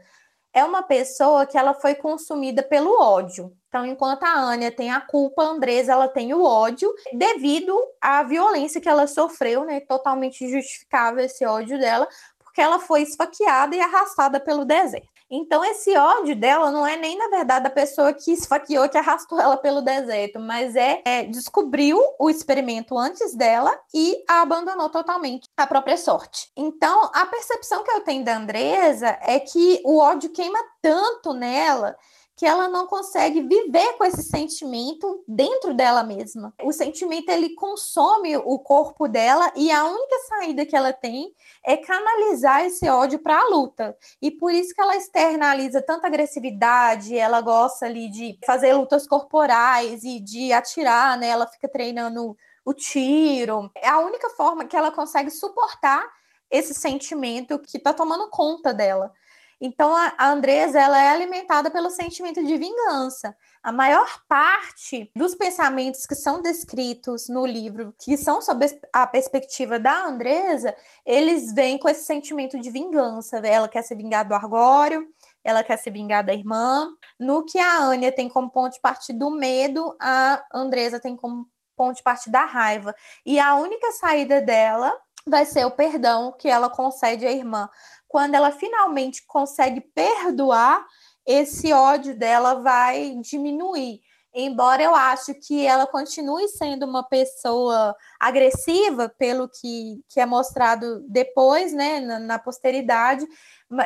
[0.58, 3.56] é uma pessoa que ela foi consumida pelo ódio.
[3.68, 8.24] Então, enquanto a Ania tem a culpa, a Andresa ela tem o ódio devido à
[8.24, 9.82] violência que ela sofreu, né?
[9.82, 12.08] Totalmente justificável esse ódio dela,
[12.40, 15.17] porque ela foi esfaqueada e arrastada pelo deserto.
[15.30, 19.38] Então, esse ódio dela não é nem, na verdade, a pessoa que esfaqueou, que arrastou
[19.40, 25.50] ela pelo deserto, mas é, é descobriu o experimento antes dela e a abandonou totalmente
[25.58, 26.50] a própria sorte.
[26.56, 31.98] Então, a percepção que eu tenho da Andresa é que o ódio queima tanto nela
[32.38, 36.54] que ela não consegue viver com esse sentimento dentro dela mesma.
[36.64, 41.34] O sentimento ele consome o corpo dela e a única saída que ela tem
[41.66, 43.98] é canalizar esse ódio para a luta.
[44.22, 50.04] E por isso que ela externaliza tanta agressividade, ela gosta ali de fazer lutas corporais
[50.04, 51.30] e de atirar, né?
[51.30, 53.72] Ela fica treinando o tiro.
[53.76, 56.08] É a única forma que ela consegue suportar
[56.52, 59.12] esse sentimento que está tomando conta dela.
[59.60, 63.36] Então a Andresa ela é alimentada pelo sentimento de vingança.
[63.64, 69.80] A maior parte dos pensamentos que são descritos no livro, que são sob a perspectiva
[69.80, 73.38] da Andresa, eles vêm com esse sentimento de vingança.
[73.38, 75.08] Ela quer se vingar do Argório,
[75.44, 76.90] ela quer se vingar da irmã.
[77.20, 81.50] No que a Anya tem como ponto de partida do medo, a Andresa tem como
[81.76, 82.94] ponto de partida da raiva.
[83.26, 84.94] E a única saída dela
[85.26, 87.70] vai ser o perdão que ela concede à irmã
[88.08, 90.86] quando ela finalmente consegue perdoar,
[91.26, 94.02] esse ódio dela vai diminuir.
[94.34, 101.04] Embora eu acho que ela continue sendo uma pessoa agressiva, pelo que, que é mostrado
[101.10, 103.26] depois, né, na, na posteridade,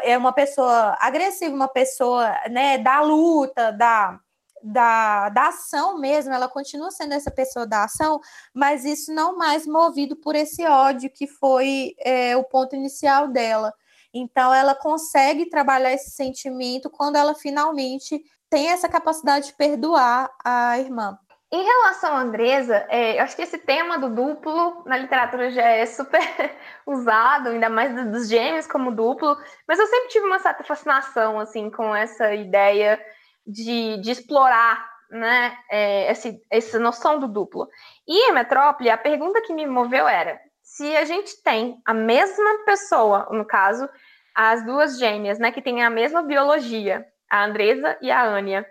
[0.03, 4.19] é uma pessoa agressiva, uma pessoa né, da luta, da,
[4.61, 8.19] da, da ação mesmo, ela continua sendo essa pessoa da ação,
[8.53, 13.73] mas isso não mais movido por esse ódio que foi é, o ponto inicial dela.
[14.13, 20.77] Então, ela consegue trabalhar esse sentimento quando ela finalmente tem essa capacidade de perdoar a
[20.77, 21.17] irmã.
[21.53, 25.63] Em relação à Andresa, é, eu acho que esse tema do duplo na literatura já
[25.63, 26.21] é super
[26.87, 29.35] usado, ainda mais dos gêmeos como duplo,
[29.67, 32.97] mas eu sempre tive uma certa fascinação assim com essa ideia
[33.45, 37.67] de, de explorar né, é, esse, essa noção do duplo.
[38.07, 40.39] E em Metrópole, a pergunta que me moveu era:
[40.81, 43.87] se a gente tem a mesma pessoa, no caso,
[44.33, 48.65] as duas gêmeas, né, que têm a mesma biologia, a Andresa e a Ania,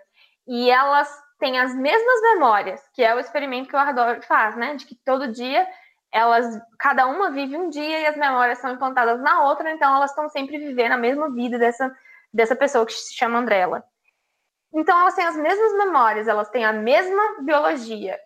[0.45, 4.75] e elas têm as mesmas memórias, que é o experimento que o Ardor faz, né,
[4.75, 5.65] de que todo dia
[6.11, 6.45] elas,
[6.77, 10.27] cada uma vive um dia e as memórias são implantadas na outra, então elas estão
[10.27, 11.95] sempre vivendo a mesma vida dessa,
[12.33, 13.85] dessa pessoa que se chama Andrela.
[14.73, 18.19] Então elas têm as mesmas memórias, elas têm a mesma biologia.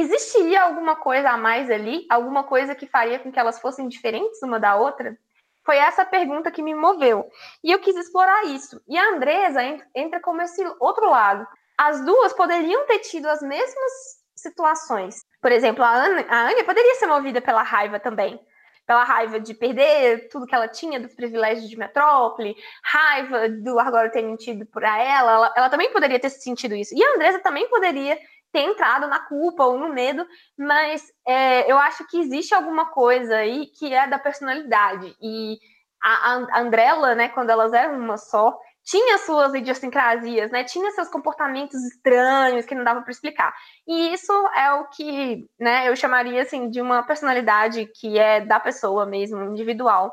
[0.00, 2.06] Existiria alguma coisa a mais ali?
[2.08, 5.14] Alguma coisa que faria com que elas fossem diferentes uma da outra?
[5.62, 7.30] Foi essa pergunta que me moveu.
[7.62, 8.80] E eu quis explorar isso.
[8.88, 9.60] E a Andresa
[9.94, 11.46] entra como esse outro lado.
[11.76, 13.92] As duas poderiam ter tido as mesmas
[14.34, 15.22] situações.
[15.42, 18.40] Por exemplo, a Ana, a Anya poderia ser movida pela raiva também.
[18.86, 24.10] Pela raiva de perder tudo que ela tinha dos privilégios de metrópole, raiva do Argoro
[24.10, 26.94] ter mentido para ela, ela, ela também poderia ter sentido isso.
[26.96, 28.18] E a Andresa também poderia
[28.52, 30.26] ter entrado na culpa ou no medo,
[30.58, 35.14] mas é, eu acho que existe alguma coisa aí que é da personalidade.
[35.22, 35.58] E
[36.02, 40.64] a, a né, quando elas eram uma só, tinha suas idiosincrasias, né?
[40.64, 43.54] Tinha seus comportamentos estranhos que não dava para explicar.
[43.86, 48.58] E isso é o que, né, eu chamaria assim de uma personalidade que é da
[48.58, 50.12] pessoa mesmo, individual.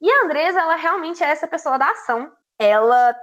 [0.00, 2.30] E a Andresa, ela realmente é essa pessoa da ação.
[2.58, 3.16] Ela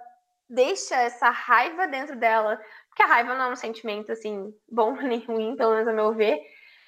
[0.50, 2.60] deixa essa raiva dentro dela
[3.02, 6.14] porque a raiva não é um sentimento assim bom nem ruim, pelo menos a meu
[6.14, 6.40] ver.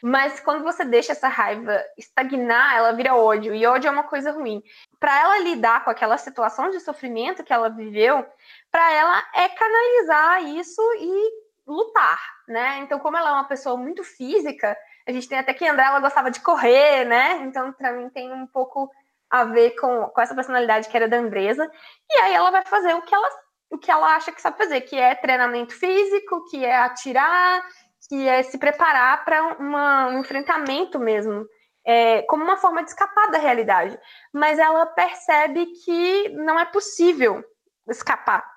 [0.01, 4.31] Mas quando você deixa essa raiva estagnar, ela vira ódio, e ódio é uma coisa
[4.31, 4.61] ruim.
[4.99, 8.25] Para ela lidar com aquela situação de sofrimento que ela viveu,
[8.69, 11.31] para ela é canalizar isso e
[11.65, 12.79] lutar, né?
[12.79, 16.01] Então, como ela é uma pessoa muito física, a gente tem até que André ela
[16.01, 17.41] gostava de correr, né?
[17.43, 18.91] Então, para mim tem um pouco
[19.29, 21.71] a ver com, com essa personalidade que era da Andresa.
[22.11, 23.29] E aí ela vai fazer o que ela
[23.73, 27.65] o que ela acha que sabe fazer, que é treinamento físico, que é atirar,
[28.07, 31.45] que é se preparar para um enfrentamento mesmo,
[31.83, 33.99] é, como uma forma de escapar da realidade.
[34.31, 37.43] Mas ela percebe que não é possível
[37.89, 38.52] escapar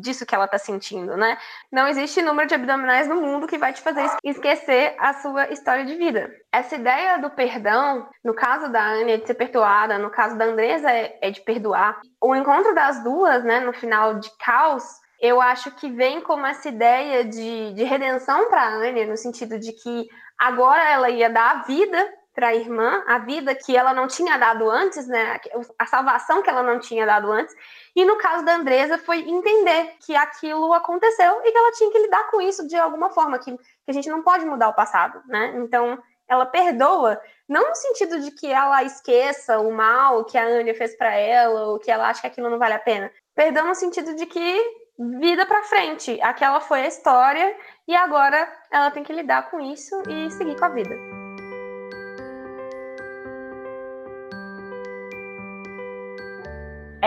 [0.00, 1.38] disso que ela está sentindo, né?
[1.70, 5.84] Não existe número de abdominais no mundo que vai te fazer esquecer a sua história
[5.84, 6.30] de vida.
[6.52, 10.90] Essa ideia do perdão, no caso da Anya de ser perdoada, no caso da Andresa
[10.90, 12.00] é, é de perdoar.
[12.20, 14.84] O encontro das duas, né, no final de Caos,
[15.20, 19.58] eu acho que vem como essa ideia de, de redenção para a Anya, no sentido
[19.58, 20.06] de que
[20.38, 24.36] agora ela ia dar a vida para a irmã, a vida que ela não tinha
[24.36, 25.40] dado antes, né?
[25.78, 27.54] A salvação que ela não tinha dado antes.
[27.94, 31.98] E no caso da Andresa foi entender que aquilo aconteceu e que ela tinha que
[31.98, 35.22] lidar com isso de alguma forma, que, que a gente não pode mudar o passado,
[35.26, 35.54] né?
[35.58, 40.74] Então ela perdoa, não no sentido de que ela esqueça o mal que a Anya
[40.74, 43.12] fez para ela ou que ela acha que aquilo não vale a pena.
[43.34, 47.56] Perdão no sentido de que vida para frente, aquela foi a história
[47.86, 51.23] e agora ela tem que lidar com isso e seguir com a vida.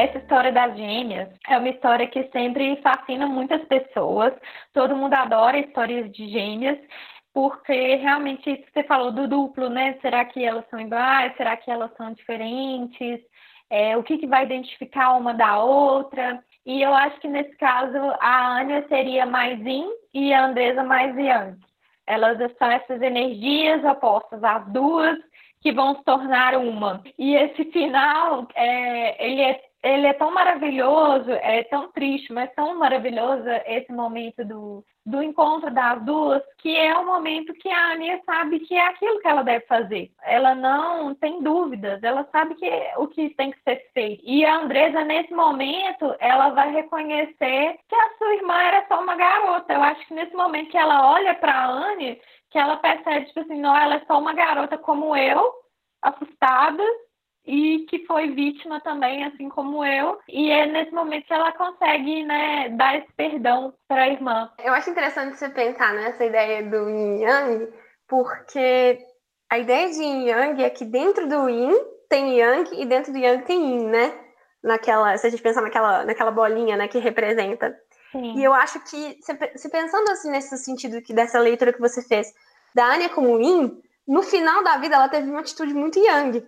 [0.04, 4.34] Essa história das gêmeas é uma história que sempre fascina muitas pessoas.
[4.74, 6.78] Todo mundo adora histórias de gêmeas,
[7.34, 9.98] porque realmente isso que você falou do duplo, né?
[10.02, 11.36] Será que elas são iguais?
[11.36, 13.22] Será que elas são diferentes?
[13.70, 16.44] É, o que, que vai identificar uma da outra?
[16.66, 21.16] E eu acho que nesse caso a Anya seria mais yin e a Andresa mais
[21.18, 21.58] yang.
[22.06, 25.18] Elas são essas energias opostas, as duas
[25.62, 27.04] que vão se tornar uma.
[27.18, 32.78] E esse final, é, ele é ele é tão maravilhoso, é tão triste, mas tão
[32.78, 38.22] maravilhoso esse momento do, do encontro das duas, que é o momento que a Ania
[38.26, 40.12] sabe que é aquilo que ela deve fazer.
[40.24, 44.22] Ela não tem dúvidas, ela sabe que o que tem que ser feito.
[44.26, 49.16] E a Andresa, nesse momento, ela vai reconhecer que a sua irmã era só uma
[49.16, 49.74] garota.
[49.74, 52.20] Eu acho que nesse momento que ela olha para a Ania,
[52.50, 55.54] que ela percebe, tipo assim, não, ela é só uma garota como eu,
[56.02, 56.84] assustada,
[57.48, 60.20] e que foi vítima também, assim como eu.
[60.28, 64.52] E é nesse momento que ela consegue, né, dar esse perdão para a irmã.
[64.62, 67.70] Eu acho interessante você pensar nessa ideia do yin yang,
[68.08, 69.00] porque
[69.50, 71.74] a ideia de yin yang é que dentro do yin
[72.10, 74.14] tem yang e dentro do yang tem yin, né?
[74.62, 77.74] Naquela, se a gente pensar naquela, naquela bolinha, né, que representa.
[78.12, 78.38] Sim.
[78.38, 79.18] E eu acho que,
[79.56, 82.34] se pensando assim nesse sentido que dessa leitura que você fez
[82.76, 86.46] da Anya como yin, no final da vida ela teve uma atitude muito yang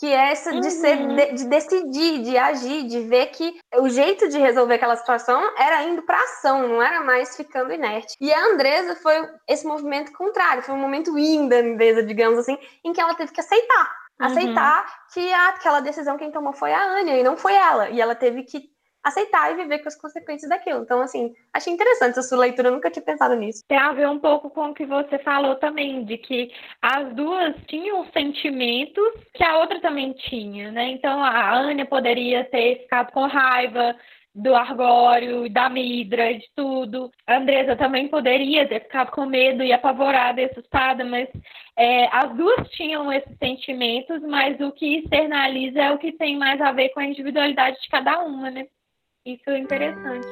[0.00, 1.14] que é essa de ser Uhum.
[1.14, 5.82] de, de decidir, de agir, de ver que o jeito de resolver aquela situação era
[5.84, 8.16] indo para ação, não era mais ficando inerte.
[8.18, 9.14] E a Andresa foi
[9.46, 13.30] esse movimento contrário, foi um momento in da Andresa, digamos assim, em que ela teve
[13.30, 13.94] que aceitar.
[14.18, 14.26] Uhum.
[14.26, 17.90] Aceitar que aquela decisão quem tomou foi a Anya e não foi ela.
[17.90, 18.70] E ela teve que
[19.02, 20.82] aceitar e viver com as consequências daquilo.
[20.82, 23.64] Então, assim, achei interessante essa sua leitura, eu nunca tinha pensado nisso.
[23.66, 26.50] Tem a ver um pouco com o que você falou também, de que
[26.82, 30.90] as duas tinham sentimentos que a outra também tinha, né?
[30.90, 33.96] Então a Anya poderia ter ficado com raiva
[34.34, 37.10] do Argório, da Midra, de tudo.
[37.26, 41.28] A Andresa também poderia ter ficado com medo e apavorada e assustada, mas
[41.76, 46.60] é, as duas tinham esses sentimentos, mas o que externaliza é o que tem mais
[46.60, 48.66] a ver com a individualidade de cada uma, né?
[49.26, 50.26] Isso é interessante.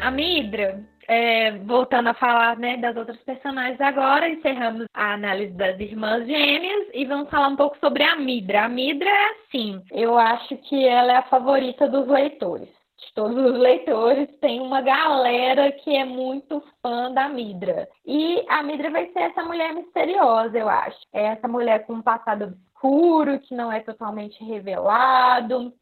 [0.00, 5.78] A Midra, é, voltando a falar né, das outras personagens agora, encerramos a análise das
[5.78, 8.64] irmãs gêmeas e vamos falar um pouco sobre a Midra.
[8.64, 12.68] A Midra é assim, eu acho que ela é a favorita dos leitores.
[12.98, 17.88] De todos os leitores, tem uma galera que é muito fã da Midra.
[18.04, 20.98] E a Midra vai ser essa mulher misteriosa, eu acho.
[21.12, 22.56] É essa mulher com um passado
[22.86, 25.72] obscuro, que não é totalmente revelado,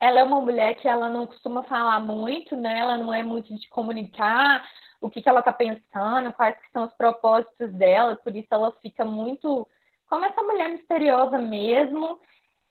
[0.00, 2.78] ela é uma mulher que ela não costuma falar muito, né?
[2.78, 4.64] Ela não é muito de comunicar
[5.00, 9.04] o que, que ela está pensando, quais são os propósitos dela, por isso ela fica
[9.04, 9.66] muito
[10.06, 12.20] como essa mulher misteriosa mesmo.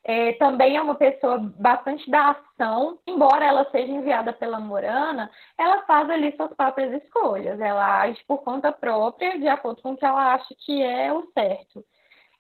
[0.06, 5.84] É, também é uma pessoa bastante da ação, embora ela seja enviada pela Morana, ela
[5.84, 10.06] faz ali suas próprias escolhas, ela age por conta própria, de acordo com o que
[10.06, 11.86] ela acha que é o certo.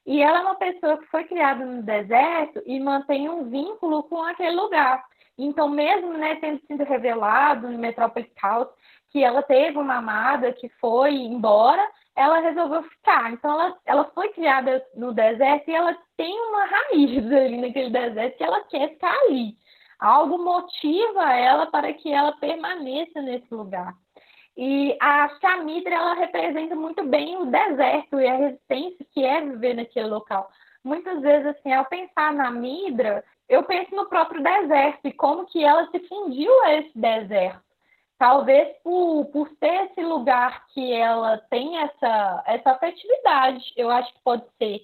[0.05, 4.21] E ela é uma pessoa que foi criada no deserto e mantém um vínculo com
[4.21, 5.03] aquele lugar.
[5.37, 8.67] Então, mesmo né, tendo sido revelado no Metrópolis Caos
[9.09, 13.31] que ela teve uma amada que foi embora, ela resolveu ficar.
[13.31, 18.37] Então, ela, ela foi criada no deserto e ela tem uma raiz ali naquele deserto
[18.37, 19.55] que ela quer ficar ali.
[19.99, 23.95] Algo motiva ela para que ela permaneça nesse lugar.
[24.55, 29.73] E a Chamidra, ela representa muito bem o deserto e a resistência que é viver
[29.73, 30.49] naquele local.
[30.83, 35.63] Muitas vezes, assim, ao pensar na Midra, eu penso no próprio deserto e como que
[35.63, 37.63] ela se fundiu a esse deserto.
[38.17, 44.21] Talvez por, por ser esse lugar que ela tem essa, essa afetividade, eu acho que
[44.23, 44.81] pode ser.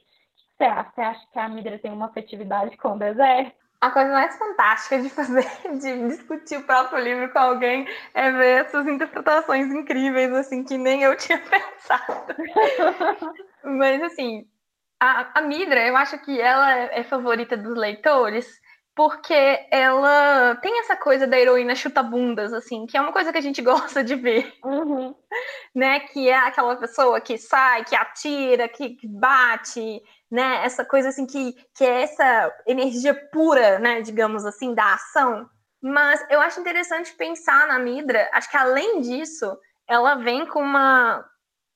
[0.58, 3.59] Você acha que a Midra tem uma afetividade com o deserto?
[3.82, 5.48] A coisa mais fantástica de fazer,
[5.80, 11.04] de discutir o próprio livro com alguém, é ver essas interpretações incríveis, assim, que nem
[11.04, 12.36] eu tinha pensado.
[13.64, 14.46] Mas, assim,
[15.00, 18.60] a, a Midra, eu acho que ela é favorita dos leitores,
[18.94, 23.42] porque ela tem essa coisa da heroína chuta-bundas, assim, que é uma coisa que a
[23.42, 24.54] gente gosta de ver.
[24.62, 25.16] Uhum.
[25.74, 26.02] Né?
[26.02, 30.64] Que é aquela pessoa que sai, que atira, que, que bate, né?
[30.64, 34.02] Essa coisa assim que, que é essa energia pura, né?
[34.02, 35.50] Digamos assim, da ação.
[35.82, 38.30] Mas eu acho interessante pensar na Midra.
[38.34, 39.58] Acho que além disso,
[39.88, 41.26] ela vem com uma,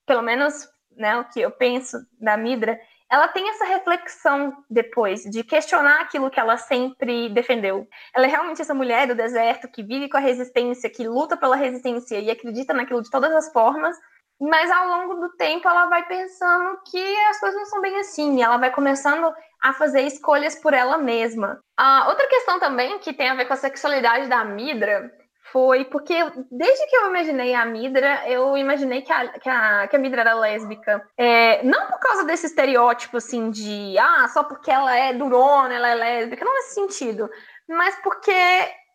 [0.06, 1.16] pelo menos, né?
[1.16, 2.78] O que eu penso da Midra,
[3.10, 7.86] ela tem essa reflexão depois de questionar aquilo que ela sempre defendeu.
[8.14, 11.56] Ela é realmente essa mulher do deserto que vive com a resistência, que luta pela
[11.56, 13.96] resistência e acredita naquilo de todas as formas,
[14.40, 18.42] mas ao longo do tempo ela vai pensando que as coisas não são bem assim,
[18.42, 19.32] ela vai começando
[19.62, 21.58] a fazer escolhas por ela mesma.
[21.76, 25.10] Ah, outra questão também que tem a ver com a sexualidade da Midra
[25.52, 26.14] foi porque
[26.50, 30.22] desde que eu imaginei a Midra, eu imaginei que a, que a, que a Midra
[30.22, 31.06] era lésbica.
[31.16, 35.88] É, não por causa desse estereótipo assim de ah, só porque ela é durona, ela
[35.88, 37.30] é lésbica, não nesse sentido,
[37.68, 38.32] mas porque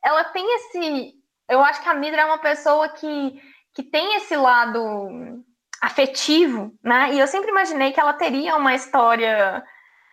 [0.03, 1.13] ela tem esse.
[1.49, 3.41] Eu acho que a Midra é uma pessoa que,
[3.79, 5.41] que tem esse lado
[5.81, 7.13] afetivo, né?
[7.13, 9.63] E eu sempre imaginei que ela teria uma história,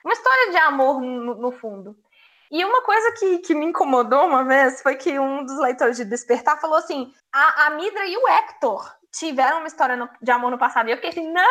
[0.04, 1.96] uma história de amor no, no fundo.
[2.48, 6.04] E uma coisa que, que me incomodou uma vez foi que um dos leitores de
[6.04, 10.52] Despertar falou assim: a, a Midra e o Hector tiveram uma história no, de amor
[10.52, 10.88] no passado.
[10.88, 11.42] E eu fiquei assim: não!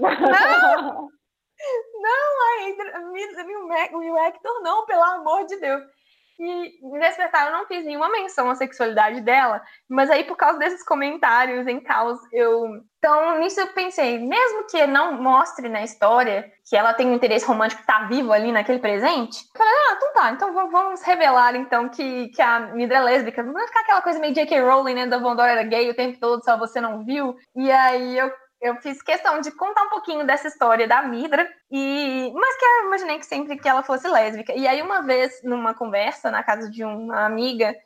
[0.00, 1.10] Não!
[2.02, 3.44] não, a Midra,
[4.02, 5.80] e o Hector não, pelo amor de Deus.
[6.38, 10.84] E Despertar eu não fiz nenhuma menção à sexualidade dela, mas aí por causa desses
[10.84, 12.82] comentários em caos, eu.
[12.98, 17.44] Então, nisso eu pensei, mesmo que não mostre na história que ela tem um interesse
[17.44, 21.54] romântico que tá vivo ali naquele presente, eu falei, ah, então tá, então vamos revelar
[21.54, 23.42] então que, que a Midra é lésbica.
[23.42, 24.58] Não vai ficar aquela coisa meio J.K.
[24.60, 25.06] Rowling, né?
[25.06, 27.36] Dumbledore era gay o tempo todo, só você não viu.
[27.54, 28.32] E aí eu
[28.64, 32.86] eu fiz questão de contar um pouquinho dessa história da Midra, e mas que eu
[32.86, 34.54] imaginei que sempre que ela fosse lésbica.
[34.54, 37.76] E aí, uma vez, numa conversa na casa de uma amiga,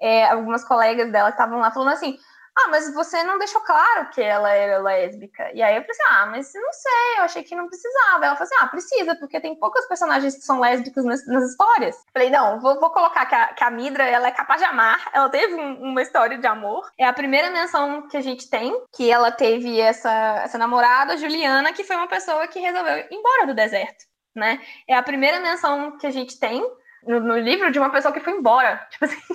[0.00, 2.16] é, algumas colegas dela estavam lá falando assim:
[2.54, 5.50] ah, mas você não deixou claro que ela era lésbica.
[5.54, 8.26] E aí eu falei assim, ah, mas não sei, eu achei que não precisava.
[8.26, 11.96] Ela falou assim, ah, precisa, porque tem poucas personagens que são lésbicas nas, nas histórias.
[12.12, 15.10] Falei, não, vou, vou colocar que a, que a, Midra, ela é capaz de amar,
[15.14, 16.90] ela teve um, uma história de amor.
[16.98, 21.72] É a primeira menção que a gente tem, que ela teve essa, essa namorada, Juliana,
[21.72, 24.60] que foi uma pessoa que resolveu ir embora do deserto, né?
[24.86, 26.62] É a primeira menção que a gente tem
[27.06, 28.86] no, no, livro de uma pessoa que foi embora.
[28.90, 29.34] Tipo assim,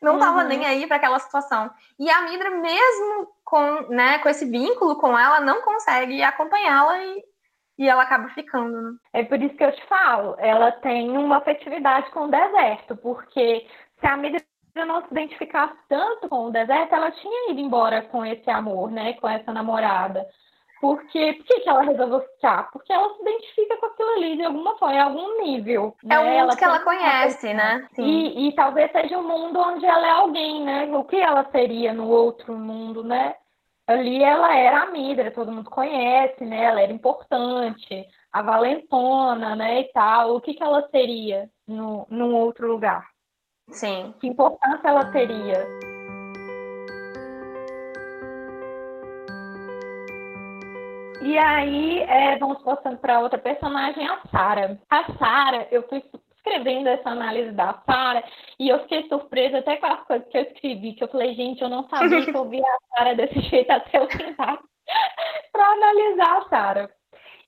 [0.00, 0.48] não estava uhum.
[0.48, 1.70] nem aí para aquela situação.
[1.98, 7.24] E a Midra, mesmo com, né, com esse vínculo com ela, não consegue acompanhá-la e,
[7.78, 8.80] e ela acaba ficando.
[8.80, 8.98] Né?
[9.12, 13.66] É por isso que eu te falo, ela tem uma afetividade com o deserto, porque
[14.00, 14.42] se a Midra
[14.74, 19.14] não se identificasse tanto com o deserto, ela tinha ido embora com esse amor, né,
[19.14, 20.26] com essa namorada.
[20.80, 22.70] Porque, por que, que ela resolveu ficar?
[22.70, 25.96] Porque ela se identifica com aquilo ali de alguma forma, em algum nível.
[26.04, 26.18] É né?
[26.18, 27.88] o mundo ela que ela conhece, né?
[27.98, 30.84] E, e, talvez seja um mundo onde ela é alguém, né?
[30.94, 33.34] O que ela seria no outro mundo, né?
[33.86, 36.64] Ali ela era a Midra, todo mundo conhece, né?
[36.64, 39.80] Ela era importante, a valentona, né?
[39.80, 40.36] E tal.
[40.36, 43.06] O que, que ela seria no, num outro lugar?
[43.70, 44.14] Sim.
[44.20, 45.66] Que importância ela teria?
[51.26, 54.80] E aí, é, vamos passando para outra personagem, a Sara.
[54.88, 56.00] A Sara, eu fui
[56.36, 58.22] escrevendo essa análise da Sara
[58.60, 61.60] e eu fiquei surpresa até com as coisas que eu escrevi, que eu falei, gente,
[61.60, 64.60] eu não sabia que eu via a Sara desse jeito até eu tentar
[65.50, 66.90] para analisar a Sara.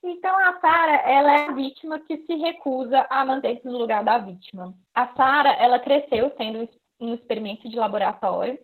[0.03, 4.19] Então, a Sara, ela é a vítima que se recusa a manter-se no lugar da
[4.19, 4.75] vítima.
[4.93, 6.69] A Sara, ela cresceu sendo
[6.99, 8.59] um experimento de laboratório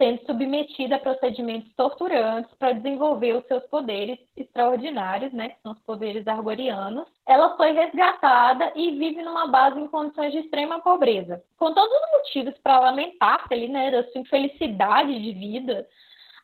[0.00, 5.78] sendo submetida a procedimentos torturantes para desenvolver os seus poderes extraordinários, né, que são os
[5.80, 7.06] poderes argorianos.
[7.28, 11.42] Ela foi resgatada e vive numa base em condições de extrema pobreza.
[11.58, 15.86] Com todos os motivos para lamentar-se ali, né, da sua infelicidade de vida,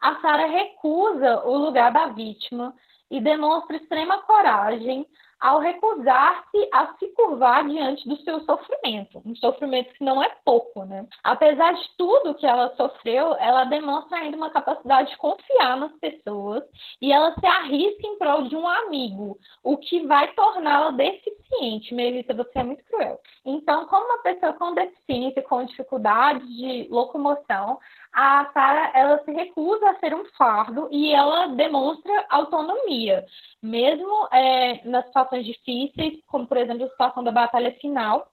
[0.02, 2.74] a Sara recusa o lugar da vítima
[3.11, 5.07] e demonstra extrema coragem
[5.41, 10.84] ao recusar-se a se curvar diante do seu sofrimento, um sofrimento que não é pouco,
[10.84, 11.07] né?
[11.22, 16.62] Apesar de tudo que ela sofreu, ela demonstra ainda uma capacidade de confiar nas pessoas
[17.01, 21.95] e ela se arrisca em prol de um amigo, o que vai torná-la deficiente.
[21.95, 23.20] Melissa, você é muito cruel.
[23.45, 27.78] Então, como uma pessoa com deficiência, com dificuldade de locomoção,
[28.12, 33.24] a Sara ela se recusa a ser um fardo e ela demonstra autonomia,
[33.62, 38.29] mesmo é, nas situações difíceis, como por exemplo a situação da batalha final.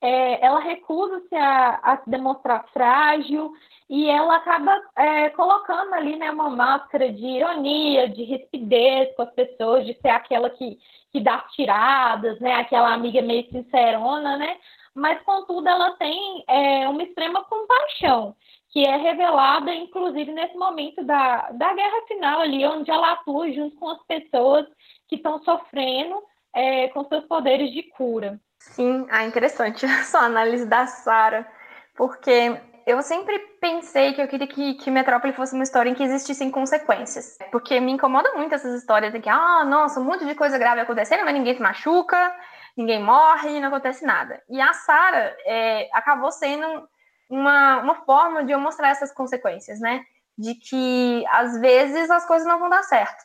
[0.00, 3.52] É, ela recusa-se a, a, se demonstrar frágil
[3.88, 9.30] e ela acaba é, colocando ali né, uma máscara de ironia, de rispidez com as
[9.30, 10.78] pessoas, de ser aquela que
[11.12, 12.54] que dá tiradas, né?
[12.54, 14.56] Aquela amiga meio sincerona, né?
[14.94, 18.34] Mas, contudo, ela tem é, uma extrema compaixão,
[18.72, 23.76] que é revelada, inclusive, nesse momento da, da guerra final ali, onde ela atua junto
[23.76, 24.66] com as pessoas
[25.06, 26.16] que estão sofrendo
[26.54, 28.40] é, com seus poderes de cura.
[28.58, 31.46] Sim, ah, interessante sua análise da Sara,
[31.94, 36.02] porque eu sempre pensei que eu queria que, que Metrópole fosse uma história em que
[36.02, 37.36] existissem consequências.
[37.50, 40.80] Porque me incomoda muito essas histórias de que, ah, nossa, um monte de coisa grave
[40.80, 42.34] acontecendo, mas ninguém se machuca,
[42.74, 44.42] ninguém morre, não acontece nada.
[44.48, 46.88] E a Sarah é, acabou sendo
[47.32, 50.04] uma, uma forma de eu mostrar essas consequências, né?
[50.36, 53.24] De que às vezes as coisas não vão dar certo.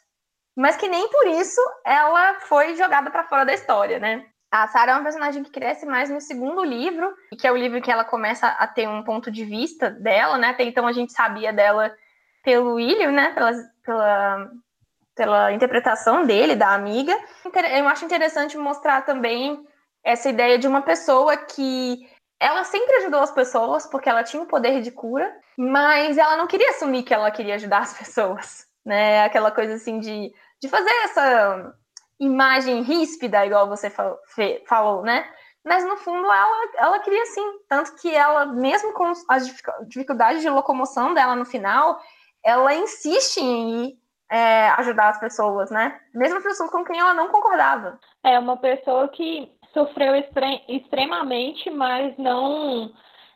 [0.55, 4.25] Mas que nem por isso ela foi jogada para fora da história, né?
[4.49, 7.81] A Sarah é uma personagem que cresce mais no segundo livro, que é o livro
[7.81, 10.49] que ela começa a ter um ponto de vista dela, né?
[10.49, 11.93] Até então a gente sabia dela
[12.43, 13.33] pelo William, né?
[13.33, 13.51] Pela,
[13.83, 14.51] pela,
[15.13, 17.13] pela interpretação dele, da amiga.
[17.77, 19.67] Eu acho interessante mostrar também
[20.01, 22.07] essa ideia de uma pessoa que
[22.39, 26.47] ela sempre ajudou as pessoas porque ela tinha o poder de cura, mas ela não
[26.47, 29.23] queria assumir que ela queria ajudar as pessoas, né?
[29.23, 30.31] Aquela coisa assim de,
[30.61, 31.73] de fazer essa
[32.19, 33.91] imagem ríspida, igual você
[34.65, 35.27] falou, né?
[35.65, 37.59] Mas no fundo ela, ela queria sim.
[37.67, 39.47] Tanto que ela, mesmo com as
[39.87, 41.99] dificuldades de locomoção dela no final,
[42.43, 43.99] ela insiste em ir
[44.31, 45.99] é, ajudar as pessoas, né?
[46.13, 47.99] Mesmo as pessoas com quem ela não concordava.
[48.23, 52.91] É uma pessoa que sofreu extre extremamente, mas não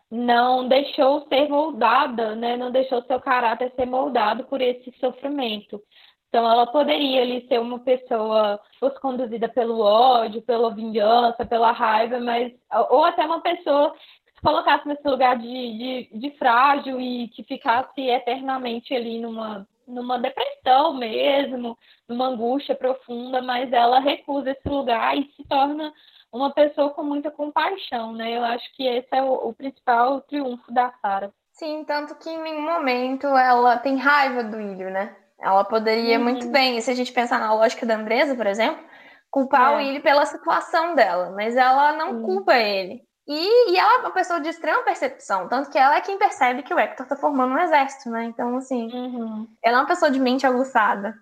[0.10, 2.58] não deixou ser moldada, né?
[2.58, 5.82] Não deixou seu caráter ser moldado por esse sofrimento.
[6.28, 12.20] Então, ela poderia ali ser uma pessoa fosse conduzida pelo ódio, pela vingança, pela raiva,
[12.20, 12.52] mas
[12.90, 13.92] ou até uma pessoa
[14.26, 19.68] que se colocasse nesse lugar de, de, de frágil e que ficasse eternamente ali numa,
[19.88, 21.78] numa depressão mesmo,
[22.08, 25.94] numa angústia profunda, mas ela recusa esse lugar e se torna
[26.32, 28.38] uma pessoa com muita compaixão, né?
[28.38, 31.32] Eu acho que esse é o, o principal triunfo da Sarah.
[31.52, 35.16] Sim, tanto que em nenhum momento ela tem raiva do Ilho, né?
[35.40, 36.24] Ela poderia uhum.
[36.24, 38.84] muito bem, se a gente pensar na lógica da Andresa, por exemplo,
[39.30, 39.76] culpar é.
[39.76, 42.24] o Willy pela situação dela, mas ela não uhum.
[42.24, 43.02] culpa ele.
[43.28, 46.64] E, e, ela é uma pessoa de extrema percepção, tanto que ela é quem percebe
[46.64, 48.26] que o Hector tá formando um exército, né?
[48.26, 49.48] Então, assim, uhum.
[49.64, 51.16] ela é uma pessoa de mente aguçada.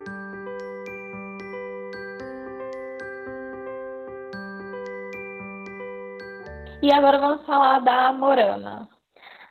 [6.82, 8.88] E agora vamos falar da Morana.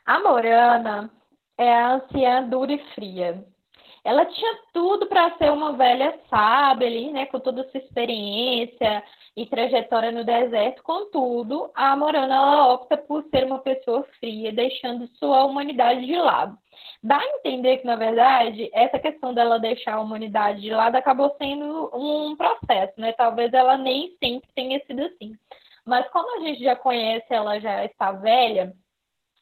[0.03, 1.11] A Morana
[1.59, 3.45] é a anciã dura e fria.
[4.03, 9.03] Ela tinha tudo para ser uma velha sábia ali, né, com toda a sua experiência
[9.37, 10.81] e trajetória no deserto.
[10.81, 16.57] Contudo, a Morana ela opta por ser uma pessoa fria, deixando sua humanidade de lado.
[17.03, 21.35] Dá a entender que, na verdade, essa questão dela deixar a humanidade de lado acabou
[21.37, 23.11] sendo um processo, né?
[23.13, 25.37] Talvez ela nem sempre tenha sido assim.
[25.89, 28.73] Mas como a gente já conhece, ela já está velha,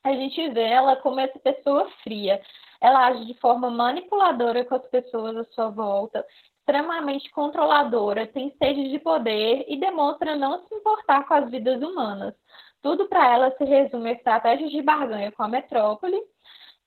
[0.02, 2.42] a gente vê ela como essa pessoa fria
[2.80, 6.26] ela age de forma manipuladora com as pessoas à sua volta,
[6.60, 12.34] extremamente controladora, tem sede de poder e demonstra não se importar com as vidas humanas.
[12.82, 16.22] Tudo para ela se resume a estratégias de barganha com a metrópole,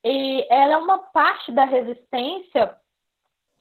[0.04, 2.74] e ela é uma parte da resistência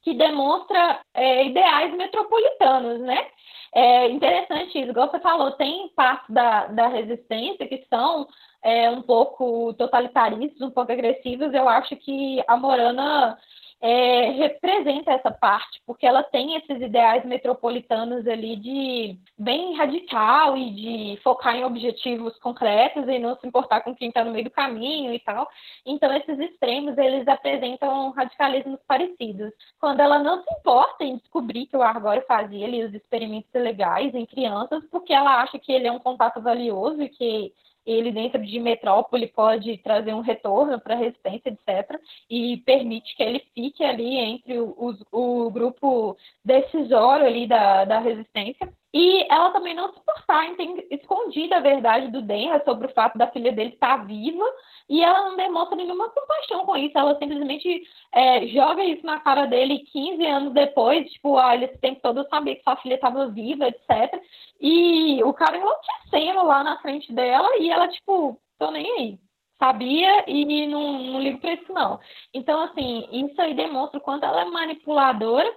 [0.01, 3.27] que demonstra é, ideais metropolitanos, né?
[3.73, 8.27] É interessante isso, igual você falou, tem parte da, da resistência que são
[8.63, 13.37] é, um pouco totalitaristas, um pouco agressivos, eu acho que a Morana
[13.81, 20.71] é, representa essa parte, porque ela tem esses ideais metropolitanos ali de bem radical e
[20.71, 24.51] de focar em objetivos concretos e não se importar com quem está no meio do
[24.51, 25.47] caminho e tal.
[25.85, 29.51] Então, esses extremos, eles apresentam radicalismos parecidos.
[29.79, 34.13] Quando ela não se importa em descobrir que o Argório fazia ali os experimentos legais
[34.13, 37.53] em crianças, porque ela acha que ele é um contato valioso e que
[37.85, 41.99] ele dentro de metrópole pode trazer um retorno para a resistência, etc.,
[42.29, 47.99] e permite que ele fique ali entre o, o, o grupo decisório ali da, da
[47.99, 48.71] resistência.
[48.93, 52.93] E ela também não se importar em ter escondido a verdade do Denra sobre o
[52.93, 54.43] fato da filha dele estar viva,
[54.89, 59.45] e ela não demonstra nenhuma compaixão com isso, ela simplesmente é, joga isso na cara
[59.45, 63.67] dele 15 anos depois, tipo, ele esse tempo todo sabia que sua filha estava viva,
[63.67, 64.21] etc.
[64.59, 69.19] E o cara enlouquecendo lá na frente dela, e ela, tipo, tô nem aí
[69.59, 71.99] sabia e não, não ligo para isso não.
[72.33, 75.53] Então, assim, isso aí demonstra o quanto ela é manipuladora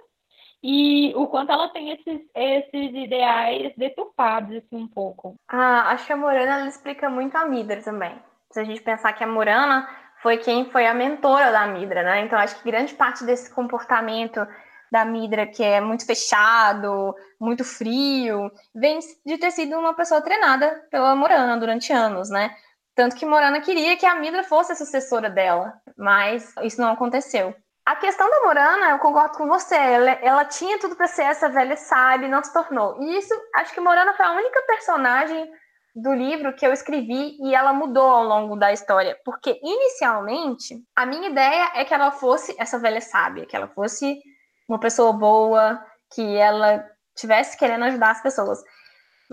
[0.63, 5.35] e o quanto ela tem esses, esses ideais deturpados, assim, um pouco.
[5.45, 8.15] Ah, acho que a Morana ela explica muito a Midra também.
[8.49, 9.85] Se a gente pensar que a Morana
[10.21, 12.21] foi quem foi a mentora da Midra, né?
[12.21, 14.39] Então acho que grande parte desse comportamento
[14.89, 20.87] da Midra, que é muito fechado, muito frio, vem de ter sido uma pessoa treinada
[20.89, 22.55] pela Morana durante anos, né?
[22.95, 27.53] Tanto que Morana queria que a Midra fosse a sucessora dela, mas isso não aconteceu.
[27.85, 31.49] A questão da Morana, eu concordo com você, ela, ela tinha tudo para ser essa
[31.49, 33.01] velha sábia não se tornou.
[33.01, 35.51] E isso, acho que Morana foi a única personagem
[35.93, 41.05] do livro que eu escrevi e ela mudou ao longo da história, porque inicialmente a
[41.05, 44.19] minha ideia é que ela fosse essa velha sábia, que ela fosse
[44.67, 45.79] uma pessoa boa,
[46.15, 46.83] que ela
[47.15, 48.59] tivesse querendo ajudar as pessoas.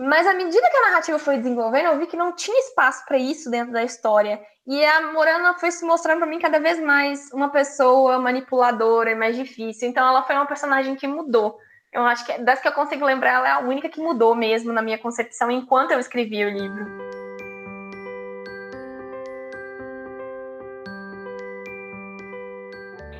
[0.03, 3.19] Mas à medida que a narrativa foi desenvolvendo, eu vi que não tinha espaço para
[3.19, 4.41] isso dentro da história.
[4.65, 9.15] E a Morana foi se mostrando para mim cada vez mais uma pessoa manipuladora e
[9.15, 9.87] mais difícil.
[9.87, 11.55] Então ela foi uma personagem que mudou.
[11.93, 14.73] Eu acho que das que eu consigo lembrar, ela é a única que mudou mesmo
[14.73, 16.87] na minha concepção enquanto eu escrevi o livro.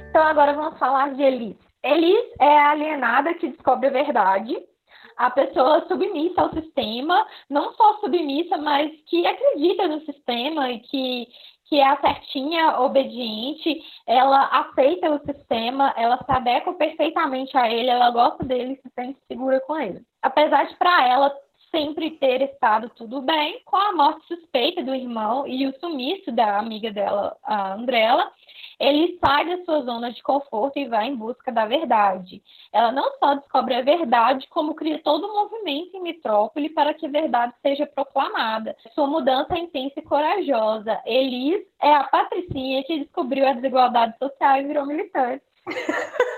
[0.09, 1.57] Então agora vamos falar de Elis.
[1.83, 4.57] Elis é a alienada que descobre a verdade,
[5.25, 11.27] a pessoa submissa ao sistema, não só submissa, mas que acredita no sistema e que
[11.71, 17.89] que é a certinha obediente, ela aceita o sistema, ela se adequa perfeitamente a ele,
[17.89, 20.01] ela gosta dele se sente segura com ele.
[20.21, 21.33] Apesar de para ela
[21.71, 26.59] sempre ter estado tudo bem, com a morte suspeita do irmão e o sumiço da
[26.59, 28.29] amiga dela, a Andrella,
[28.81, 32.41] ele sai da sua zona de conforto e vai em busca da verdade.
[32.73, 37.05] Ela não só descobre a verdade, como cria todo um movimento em Metrópole para que
[37.05, 38.75] a verdade seja proclamada.
[38.95, 40.99] Sua mudança é intensa e corajosa.
[41.05, 45.43] Elis é a patricinha que descobriu a desigualdade social e virou militante.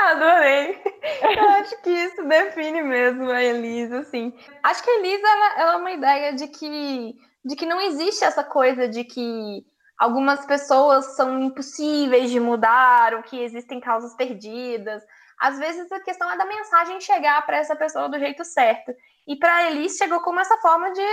[0.00, 0.78] Adorei.
[1.22, 4.34] Eu acho que isso define mesmo a Elisa, assim.
[4.62, 8.22] Acho que a Elisa ela, ela é uma ideia de que de que não existe
[8.22, 9.64] essa coisa de que
[10.00, 15.02] algumas pessoas são impossíveis de mudar, ou que existem causas perdidas.
[15.38, 18.94] Às vezes a questão é da mensagem chegar para essa pessoa do jeito certo.
[19.28, 21.06] E para Elis chegou como essa forma de,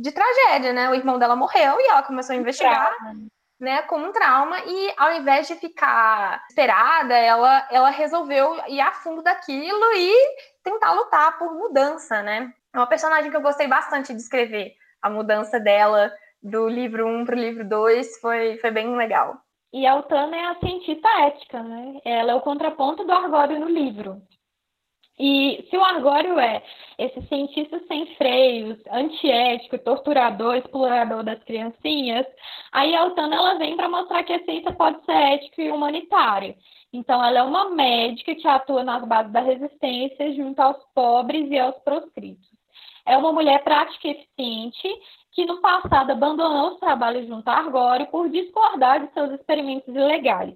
[0.00, 0.88] de tragédia, né?
[0.88, 2.96] O irmão dela morreu e ela começou a investigar.
[3.60, 8.90] Né, como um trauma, e ao invés de ficar esperada, ela, ela resolveu ir a
[8.90, 10.12] fundo daquilo e
[10.64, 12.52] tentar lutar por mudança, né?
[12.74, 16.12] É uma personagem que eu gostei bastante de escrever, a mudança dela
[16.42, 19.36] do livro 1 para o livro 2 foi, foi bem legal.
[19.72, 22.00] E a Altana é a cientista ética, né?
[22.04, 24.20] Ela é o contraponto do Argório no livro.
[25.18, 26.62] E se o Argório é
[26.98, 32.26] esse cientista sem freios, antiético, torturador, explorador das criancinhas,
[32.72, 36.56] aí a Altana ela vem para mostrar que a ciência pode ser ética e humanitária.
[36.92, 41.58] Então, ela é uma médica que atua nas bases da resistência junto aos pobres e
[41.58, 42.51] aos proscritos.
[43.06, 44.88] É uma mulher prática e eficiente
[45.32, 50.54] que no passado abandonou os trabalhos junto à Argório por discordar de seus experimentos ilegais.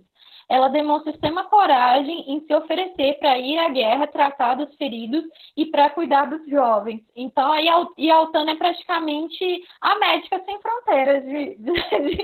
[0.49, 5.24] Ela demonstra extrema coragem em se oferecer para ir à guerra, tratar dos feridos
[5.57, 7.03] e para cuidar dos jovens.
[7.16, 7.59] Então, a
[7.99, 12.16] Yaltana é praticamente a médica sem fronteiras de, de, de,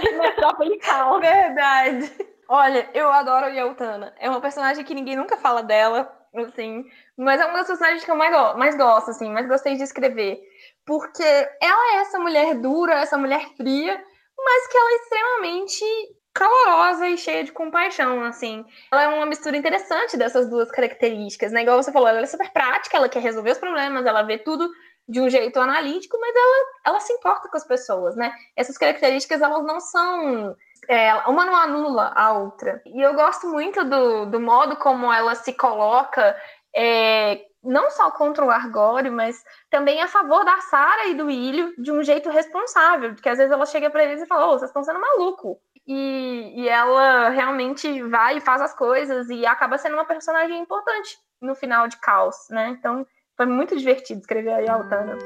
[0.00, 0.78] de Metrópole.
[1.20, 2.10] Verdade.
[2.48, 4.14] Olha, eu adoro a Yaltana.
[4.18, 6.86] É uma personagem que ninguém nunca fala dela, assim,
[7.18, 10.40] mas é uma das personagens que eu mais, mais gosto, assim, mais gostei de escrever
[10.88, 14.02] porque ela é essa mulher dura, essa mulher fria,
[14.38, 15.84] mas que ela é extremamente
[16.32, 18.64] calorosa e cheia de compaixão, assim.
[18.90, 21.60] Ela é uma mistura interessante dessas duas características, né?
[21.60, 24.66] Igual você falou, ela é super prática, ela quer resolver os problemas, ela vê tudo
[25.06, 28.32] de um jeito analítico, mas ela, ela se importa com as pessoas, né?
[28.56, 30.56] Essas características, elas não são...
[30.88, 32.80] É, uma não anula a outra.
[32.86, 36.34] E eu gosto muito do, do modo como ela se coloca
[36.80, 41.74] é, não só contra o Argório, mas também a favor da Sara e do Ilho
[41.76, 44.70] de um jeito responsável, porque às vezes ela chega para eles e fala: oh, vocês
[44.70, 45.58] estão sendo maluco.
[45.84, 51.16] E, e ela realmente vai e faz as coisas e acaba sendo uma personagem importante
[51.40, 52.68] no final de Caos, né?
[52.68, 53.04] Então
[53.36, 55.16] foi muito divertido escrever a Altana.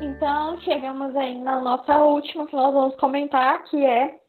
[0.00, 4.21] Então, chegamos aí na nossa última que nós vamos comentar, que é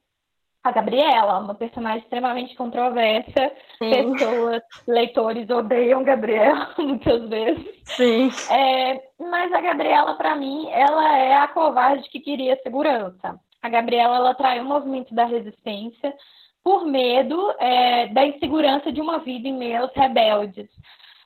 [0.63, 3.51] a Gabriela, uma personagem extremamente controversa.
[3.77, 4.13] Sim.
[4.13, 7.81] Pessoas, leitores odeiam Gabriela muitas vezes.
[7.83, 8.29] Sim.
[8.49, 13.37] É, mas a Gabriela, para mim, ela é a covarde que queria segurança.
[13.61, 16.13] A Gabriela, ela trai o movimento da resistência
[16.63, 20.69] por medo é, da insegurança de uma vida em meio aos rebeldes.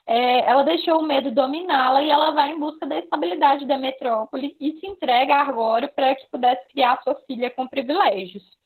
[0.08, 4.56] É, ela deixou o medo dominá-la e ela vai em busca da estabilidade da metrópole
[4.60, 8.57] e se entrega a Argório para que pudesse criar sua filha com privilégios.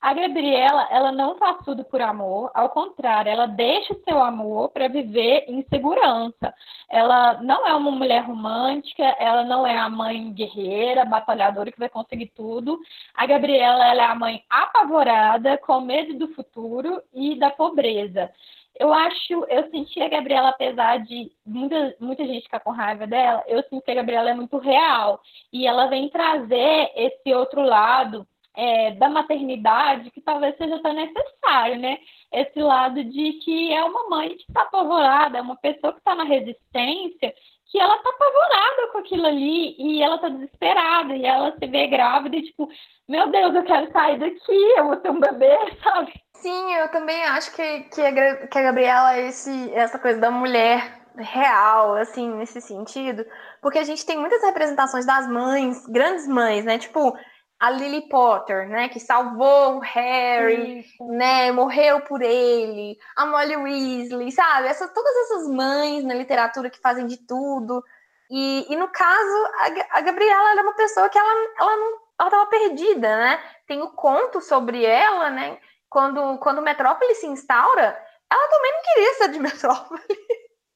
[0.00, 4.68] A Gabriela, ela não faz tudo por amor, ao contrário, ela deixa o seu amor
[4.70, 6.54] para viver em segurança.
[6.88, 11.88] Ela não é uma mulher romântica, ela não é a mãe guerreira, batalhadora que vai
[11.88, 12.78] conseguir tudo.
[13.12, 18.30] A Gabriela, ela é a mãe apavorada, com medo do futuro e da pobreza.
[18.78, 23.42] Eu acho, eu senti a Gabriela, apesar de muita, muita gente ficar com raiva dela,
[23.48, 25.20] eu sinto que a Gabriela é muito real.
[25.52, 28.24] E ela vem trazer esse outro lado
[28.58, 31.96] é, da maternidade que talvez seja tão necessário, né?
[32.32, 36.16] Esse lado de que é uma mãe que está apavorada, é uma pessoa que está
[36.16, 37.32] na resistência,
[37.70, 41.86] que ela está apavorada com aquilo ali e ela está desesperada e ela se vê
[41.86, 42.68] grávida e tipo,
[43.08, 46.12] meu Deus, eu quero sair daqui, eu vou ter um bebê, sabe?
[46.34, 50.32] Sim, eu também acho que, que, a, que a Gabriela é esse, essa coisa da
[50.32, 53.24] mulher real, assim, nesse sentido,
[53.62, 56.78] porque a gente tem muitas representações das mães, grandes mães, né?
[56.78, 57.16] Tipo,
[57.58, 61.04] a Lily Potter, né, que salvou o Harry, Isso.
[61.08, 64.68] né, morreu por ele, a Molly Weasley, sabe?
[64.68, 67.82] Essa, todas essas mães na literatura que fazem de tudo.
[68.30, 69.46] E, e no caso,
[69.92, 73.40] a, a Gabriela é uma pessoa que ela, ela não ela estava perdida, né?
[73.66, 75.58] Tem o conto sobre ela, né?
[75.88, 77.96] Quando, quando Metrópole se instaura,
[78.30, 80.02] ela também não queria ser de Metrópole.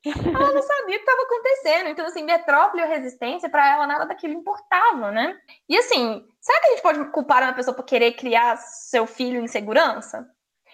[0.05, 1.89] Ela não sabia o que estava acontecendo.
[1.89, 5.39] Então, assim, Metrópole ou Resistência, para ela nada daquilo importava, né?
[5.69, 9.41] E assim, será que a gente pode culpar uma pessoa por querer criar seu filho
[9.41, 10.27] em segurança?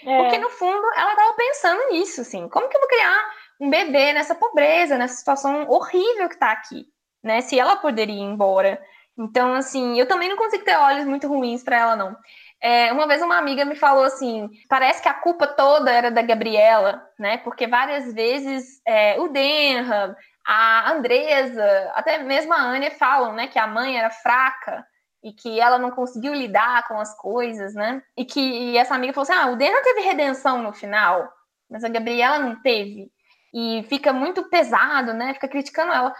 [0.04, 0.22] É.
[0.22, 2.48] Porque, no fundo, ela estava pensando nisso, assim.
[2.48, 6.86] Como que eu vou criar um bebê nessa pobreza, nessa situação horrível que está aqui?
[7.22, 7.40] Né?
[7.40, 8.80] Se ela poderia ir embora.
[9.18, 12.16] Então, assim, eu também não consigo ter olhos muito ruins para ela, não.
[12.60, 16.22] É, uma vez uma amiga me falou assim: parece que a culpa toda era da
[16.22, 17.38] Gabriela, né?
[17.38, 23.58] Porque várias vezes é, o Denham, a Andresa, até mesmo a Anya falam, né, que
[23.58, 24.84] a mãe era fraca
[25.22, 28.02] e que ela não conseguiu lidar com as coisas, né?
[28.16, 31.28] E que e essa amiga falou assim: ah, o Denham teve redenção no final,
[31.70, 33.10] mas a Gabriela não teve.
[33.52, 35.34] E fica muito pesado, né?
[35.34, 36.14] Fica criticando ela.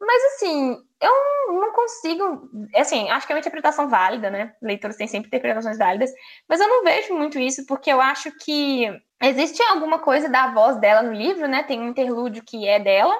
[0.00, 1.12] Mas assim, eu
[1.52, 2.48] não consigo.
[2.74, 4.54] Assim, acho que é uma interpretação válida, né?
[4.60, 6.10] Leitores têm sempre interpretações válidas,
[6.48, 8.88] mas eu não vejo muito isso, porque eu acho que
[9.22, 11.62] existe alguma coisa da voz dela no livro, né?
[11.62, 13.14] Tem um interlúdio que é dela,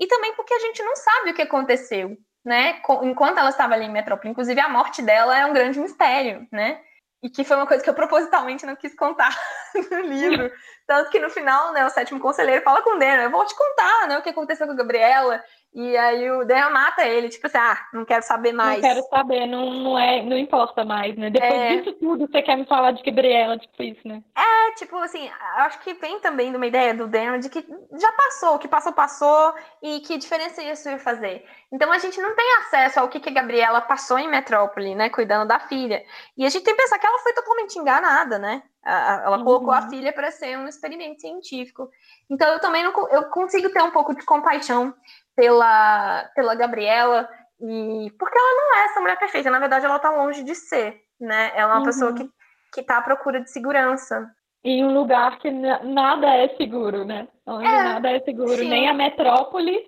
[0.00, 2.80] e também porque a gente não sabe o que aconteceu, né?
[3.02, 4.30] Enquanto ela estava ali em Metrópole.
[4.30, 6.80] Inclusive, a morte dela é um grande mistério, né?
[7.22, 9.28] E que foi uma coisa que eu propositalmente não quis contar
[9.90, 10.50] no livro.
[10.86, 13.54] Tanto que no final, né, o sétimo conselheiro fala com o Dana, eu vou te
[13.54, 15.44] contar, né, o que aconteceu com a Gabriela.
[15.72, 18.82] E aí o Dana mata ele, tipo assim, ah, não quero saber mais.
[18.82, 21.30] Não quero saber, não, não, é, não importa mais, né?
[21.30, 21.76] Depois é...
[21.76, 24.20] disso tudo, você quer me falar de Gabriela, tipo isso, né?
[24.36, 28.12] É, tipo assim, acho que vem também de uma ideia do Dana de que já
[28.12, 31.44] passou, o que passou, passou, e que diferença isso ia fazer.
[31.72, 35.08] Então a gente não tem acesso ao que, que a Gabriela passou em Metrópole, né,
[35.08, 36.02] cuidando da filha.
[36.36, 38.64] E a gente tem que pensar que ela foi totalmente enganada, né?
[38.84, 39.44] Ela uhum.
[39.44, 41.88] colocou a filha para ser um experimento científico.
[42.28, 44.94] Então eu também não, eu consigo ter um pouco de compaixão
[45.40, 47.26] pela, pela Gabriela,
[47.58, 51.00] e porque ela não é essa mulher perfeita, na verdade ela está longe de ser,
[51.18, 51.50] né?
[51.54, 51.84] Ela é uma uhum.
[51.84, 52.28] pessoa que,
[52.74, 54.30] que tá à procura de segurança.
[54.62, 57.26] Em um lugar que nada é seguro, né?
[57.46, 58.68] Onde é, nada é seguro, sim.
[58.68, 59.78] nem a metrópole.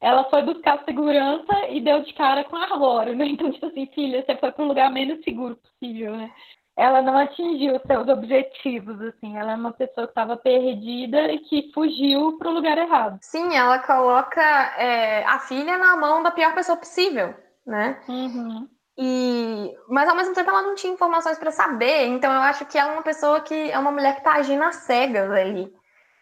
[0.00, 3.26] Ela foi buscar segurança e deu de cara com a Aurora, né?
[3.28, 6.32] Então, tipo assim, filha, você foi para o lugar menos seguro possível, né?
[6.76, 9.36] Ela não atingiu seus objetivos, assim.
[9.36, 13.18] Ela é uma pessoa que estava perdida e que fugiu para o lugar errado.
[13.20, 17.34] Sim, ela coloca é, a filha na mão da pior pessoa possível,
[17.66, 18.00] né?
[18.08, 18.68] Uhum.
[18.96, 22.76] E, mas ao mesmo tempo ela não tinha informações para saber, então eu acho que
[22.76, 25.72] ela é uma pessoa que é uma mulher que está agindo às cegas ali,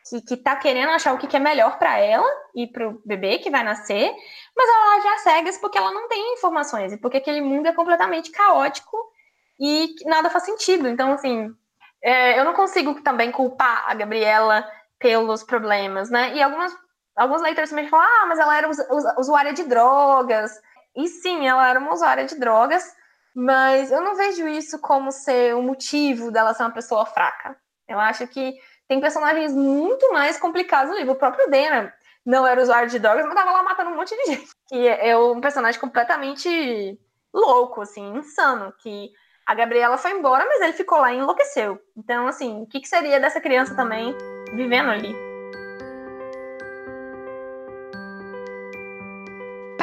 [0.09, 3.03] que, que tá querendo achar o que, que é melhor para ela e para o
[3.05, 4.15] bebê que vai nascer,
[4.57, 7.73] mas ela age às cegas porque ela não tem informações e porque aquele mundo é
[7.73, 8.97] completamente caótico
[9.61, 10.89] e nada faz sentido.
[10.89, 11.55] Então, assim,
[12.03, 14.67] é, eu não consigo também culpar a Gabriela
[14.99, 16.35] pelos problemas, né?
[16.35, 16.75] E algumas,
[17.15, 18.69] alguns leitores também falam, ah, mas ela era
[19.19, 20.59] usuária de drogas.
[20.97, 22.85] E sim, ela era uma usuária de drogas,
[23.35, 27.57] mas eu não vejo isso como ser o motivo dela ser uma pessoa fraca.
[27.87, 28.55] Eu acho que
[28.89, 31.13] tem personagens muito mais complicados no livro.
[31.13, 31.93] O próprio Dana
[32.25, 34.51] não era usuário de drogas, mas tava lá matando um monte de gente.
[34.69, 36.99] Que é um personagem completamente
[37.33, 39.11] louco, assim, insano, que
[39.51, 41.77] a Gabriela foi embora, mas ele ficou lá e enlouqueceu.
[41.97, 44.15] Então, assim, o que, que seria dessa criança também
[44.55, 45.30] vivendo ali?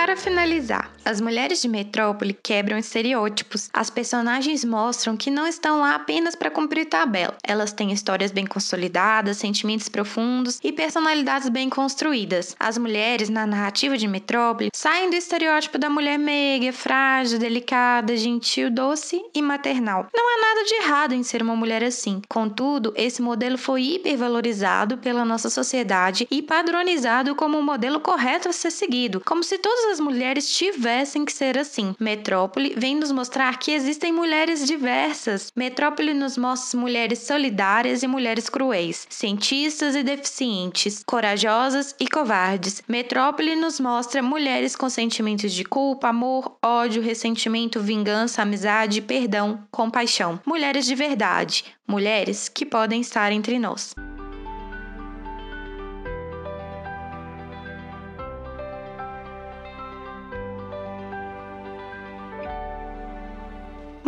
[0.07, 3.69] Para finalizar, as mulheres de Metrópole quebram estereótipos.
[3.73, 7.35] As personagens mostram que não estão lá apenas para cumprir tabela.
[7.43, 12.55] Elas têm histórias bem consolidadas, sentimentos profundos e personalidades bem construídas.
[12.57, 18.71] As mulheres na narrativa de Metrópole saem do estereótipo da mulher meiga, frágil, delicada, gentil,
[18.71, 20.07] doce e maternal.
[20.15, 22.21] Não há nada de errado em ser uma mulher assim.
[22.29, 28.47] Contudo, esse modelo foi hipervalorizado pela nossa sociedade e padronizado como o um modelo correto
[28.47, 31.95] a ser seguido, como se todas as mulheres tivessem que ser assim.
[31.99, 35.51] Metrópole vem nos mostrar que existem mulheres diversas.
[35.55, 42.81] Metrópole nos mostra mulheres solidárias e mulheres cruéis, cientistas e deficientes, corajosas e covardes.
[42.87, 50.39] Metrópole nos mostra mulheres com sentimentos de culpa, amor, ódio, ressentimento, vingança, amizade, perdão, compaixão.
[50.45, 53.93] Mulheres de verdade, mulheres que podem estar entre nós.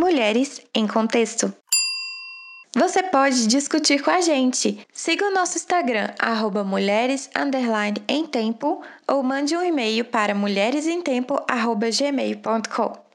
[0.09, 1.53] Mulheres em Contexto.
[2.75, 4.83] Você pode discutir com a gente.
[4.91, 7.29] Siga o nosso Instagram, arroba mulheres,
[8.07, 13.08] em tempo, ou mande um e-mail para mulheresemtempo.gmail.com.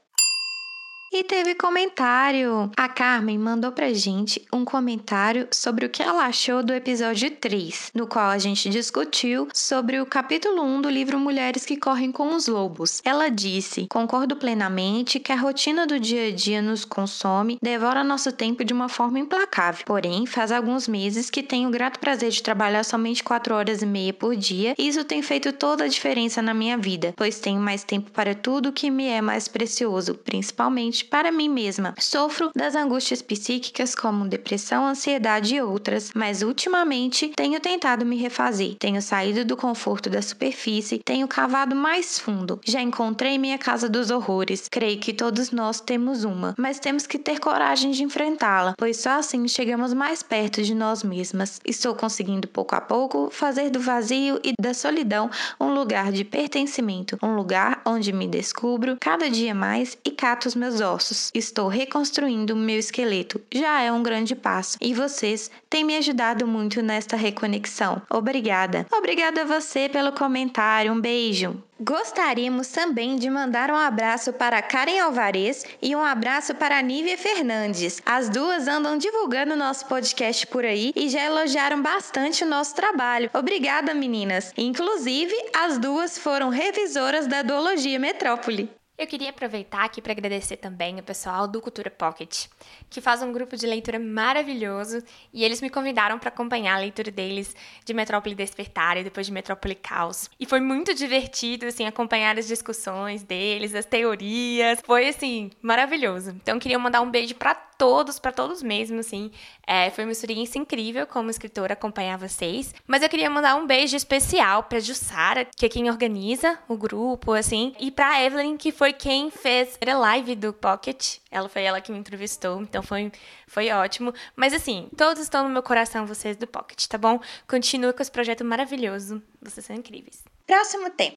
[1.17, 2.69] E teve comentário.
[2.75, 7.91] A Carmen mandou pra gente um comentário sobre o que ela achou do episódio 3,
[7.95, 12.35] no qual a gente discutiu sobre o capítulo 1 do livro Mulheres que Correm com
[12.35, 13.01] os Lobos.
[13.05, 18.33] Ela disse: Concordo plenamente que a rotina do dia a dia nos consome, devora nosso
[18.33, 19.85] tempo de uma forma implacável.
[19.85, 23.85] Porém, faz alguns meses que tenho o grato prazer de trabalhar somente 4 horas e
[23.85, 27.61] meia por dia, e isso tem feito toda a diferença na minha vida, pois tenho
[27.61, 31.93] mais tempo para tudo que me é mais precioso, principalmente para mim mesma.
[31.99, 38.75] Sofro das angústias psíquicas como depressão, ansiedade e outras, mas ultimamente tenho tentado me refazer.
[38.79, 42.59] Tenho saído do conforto da superfície, tenho cavado mais fundo.
[42.65, 44.67] Já encontrei minha casa dos horrores.
[44.69, 49.11] Creio que todos nós temos uma, mas temos que ter coragem de enfrentá-la, pois só
[49.11, 51.59] assim chegamos mais perto de nós mesmas.
[51.65, 55.29] Estou conseguindo pouco a pouco fazer do vazio e da solidão
[55.59, 60.55] um lugar de pertencimento, um lugar onde me descubro cada dia mais e cato os
[60.55, 61.29] meus olhos ossos.
[61.33, 63.41] Estou reconstruindo meu esqueleto.
[63.53, 64.77] Já é um grande passo.
[64.81, 68.01] E vocês têm me ajudado muito nesta reconexão.
[68.09, 68.87] Obrigada.
[68.91, 70.91] Obrigada a você pelo comentário.
[70.91, 71.61] Um beijo.
[71.77, 78.01] Gostaríamos também de mandar um abraço para Karen Alvarez e um abraço para Nívia Fernandes.
[78.05, 83.29] As duas andam divulgando nosso podcast por aí e já elogiaram bastante o nosso trabalho.
[83.33, 84.53] Obrigada, meninas.
[84.57, 88.69] Inclusive, as duas foram revisoras da Duologia Metrópole.
[88.97, 92.45] Eu queria aproveitar aqui para agradecer também o pessoal do Cultura Pocket,
[92.89, 97.11] que faz um grupo de leitura maravilhoso e eles me convidaram para acompanhar a leitura
[97.11, 100.29] deles de Metrópole Despertar e depois de Metrópole Caos.
[100.39, 104.79] E foi muito divertido assim acompanhar as discussões deles, as teorias.
[104.81, 106.29] Foi assim maravilhoso.
[106.29, 109.31] Então queria mandar um beijo para todos, para todos mesmo, assim.
[109.65, 112.73] É, foi uma experiência incrível como escritora acompanhar vocês.
[112.87, 117.33] Mas eu queria mandar um beijo especial para Jussara, que é quem organiza o grupo,
[117.33, 121.17] assim, e para Evelyn, que foi quem fez a live do Pocket.
[121.29, 123.11] Ela foi ela que me entrevistou, então foi,
[123.47, 124.13] foi ótimo.
[124.35, 127.19] Mas assim, todos estão no meu coração, vocês do Pocket, tá bom?
[127.47, 129.21] Continua com esse projeto maravilhoso.
[129.41, 130.23] Vocês são incríveis.
[130.45, 131.14] Próximo tema.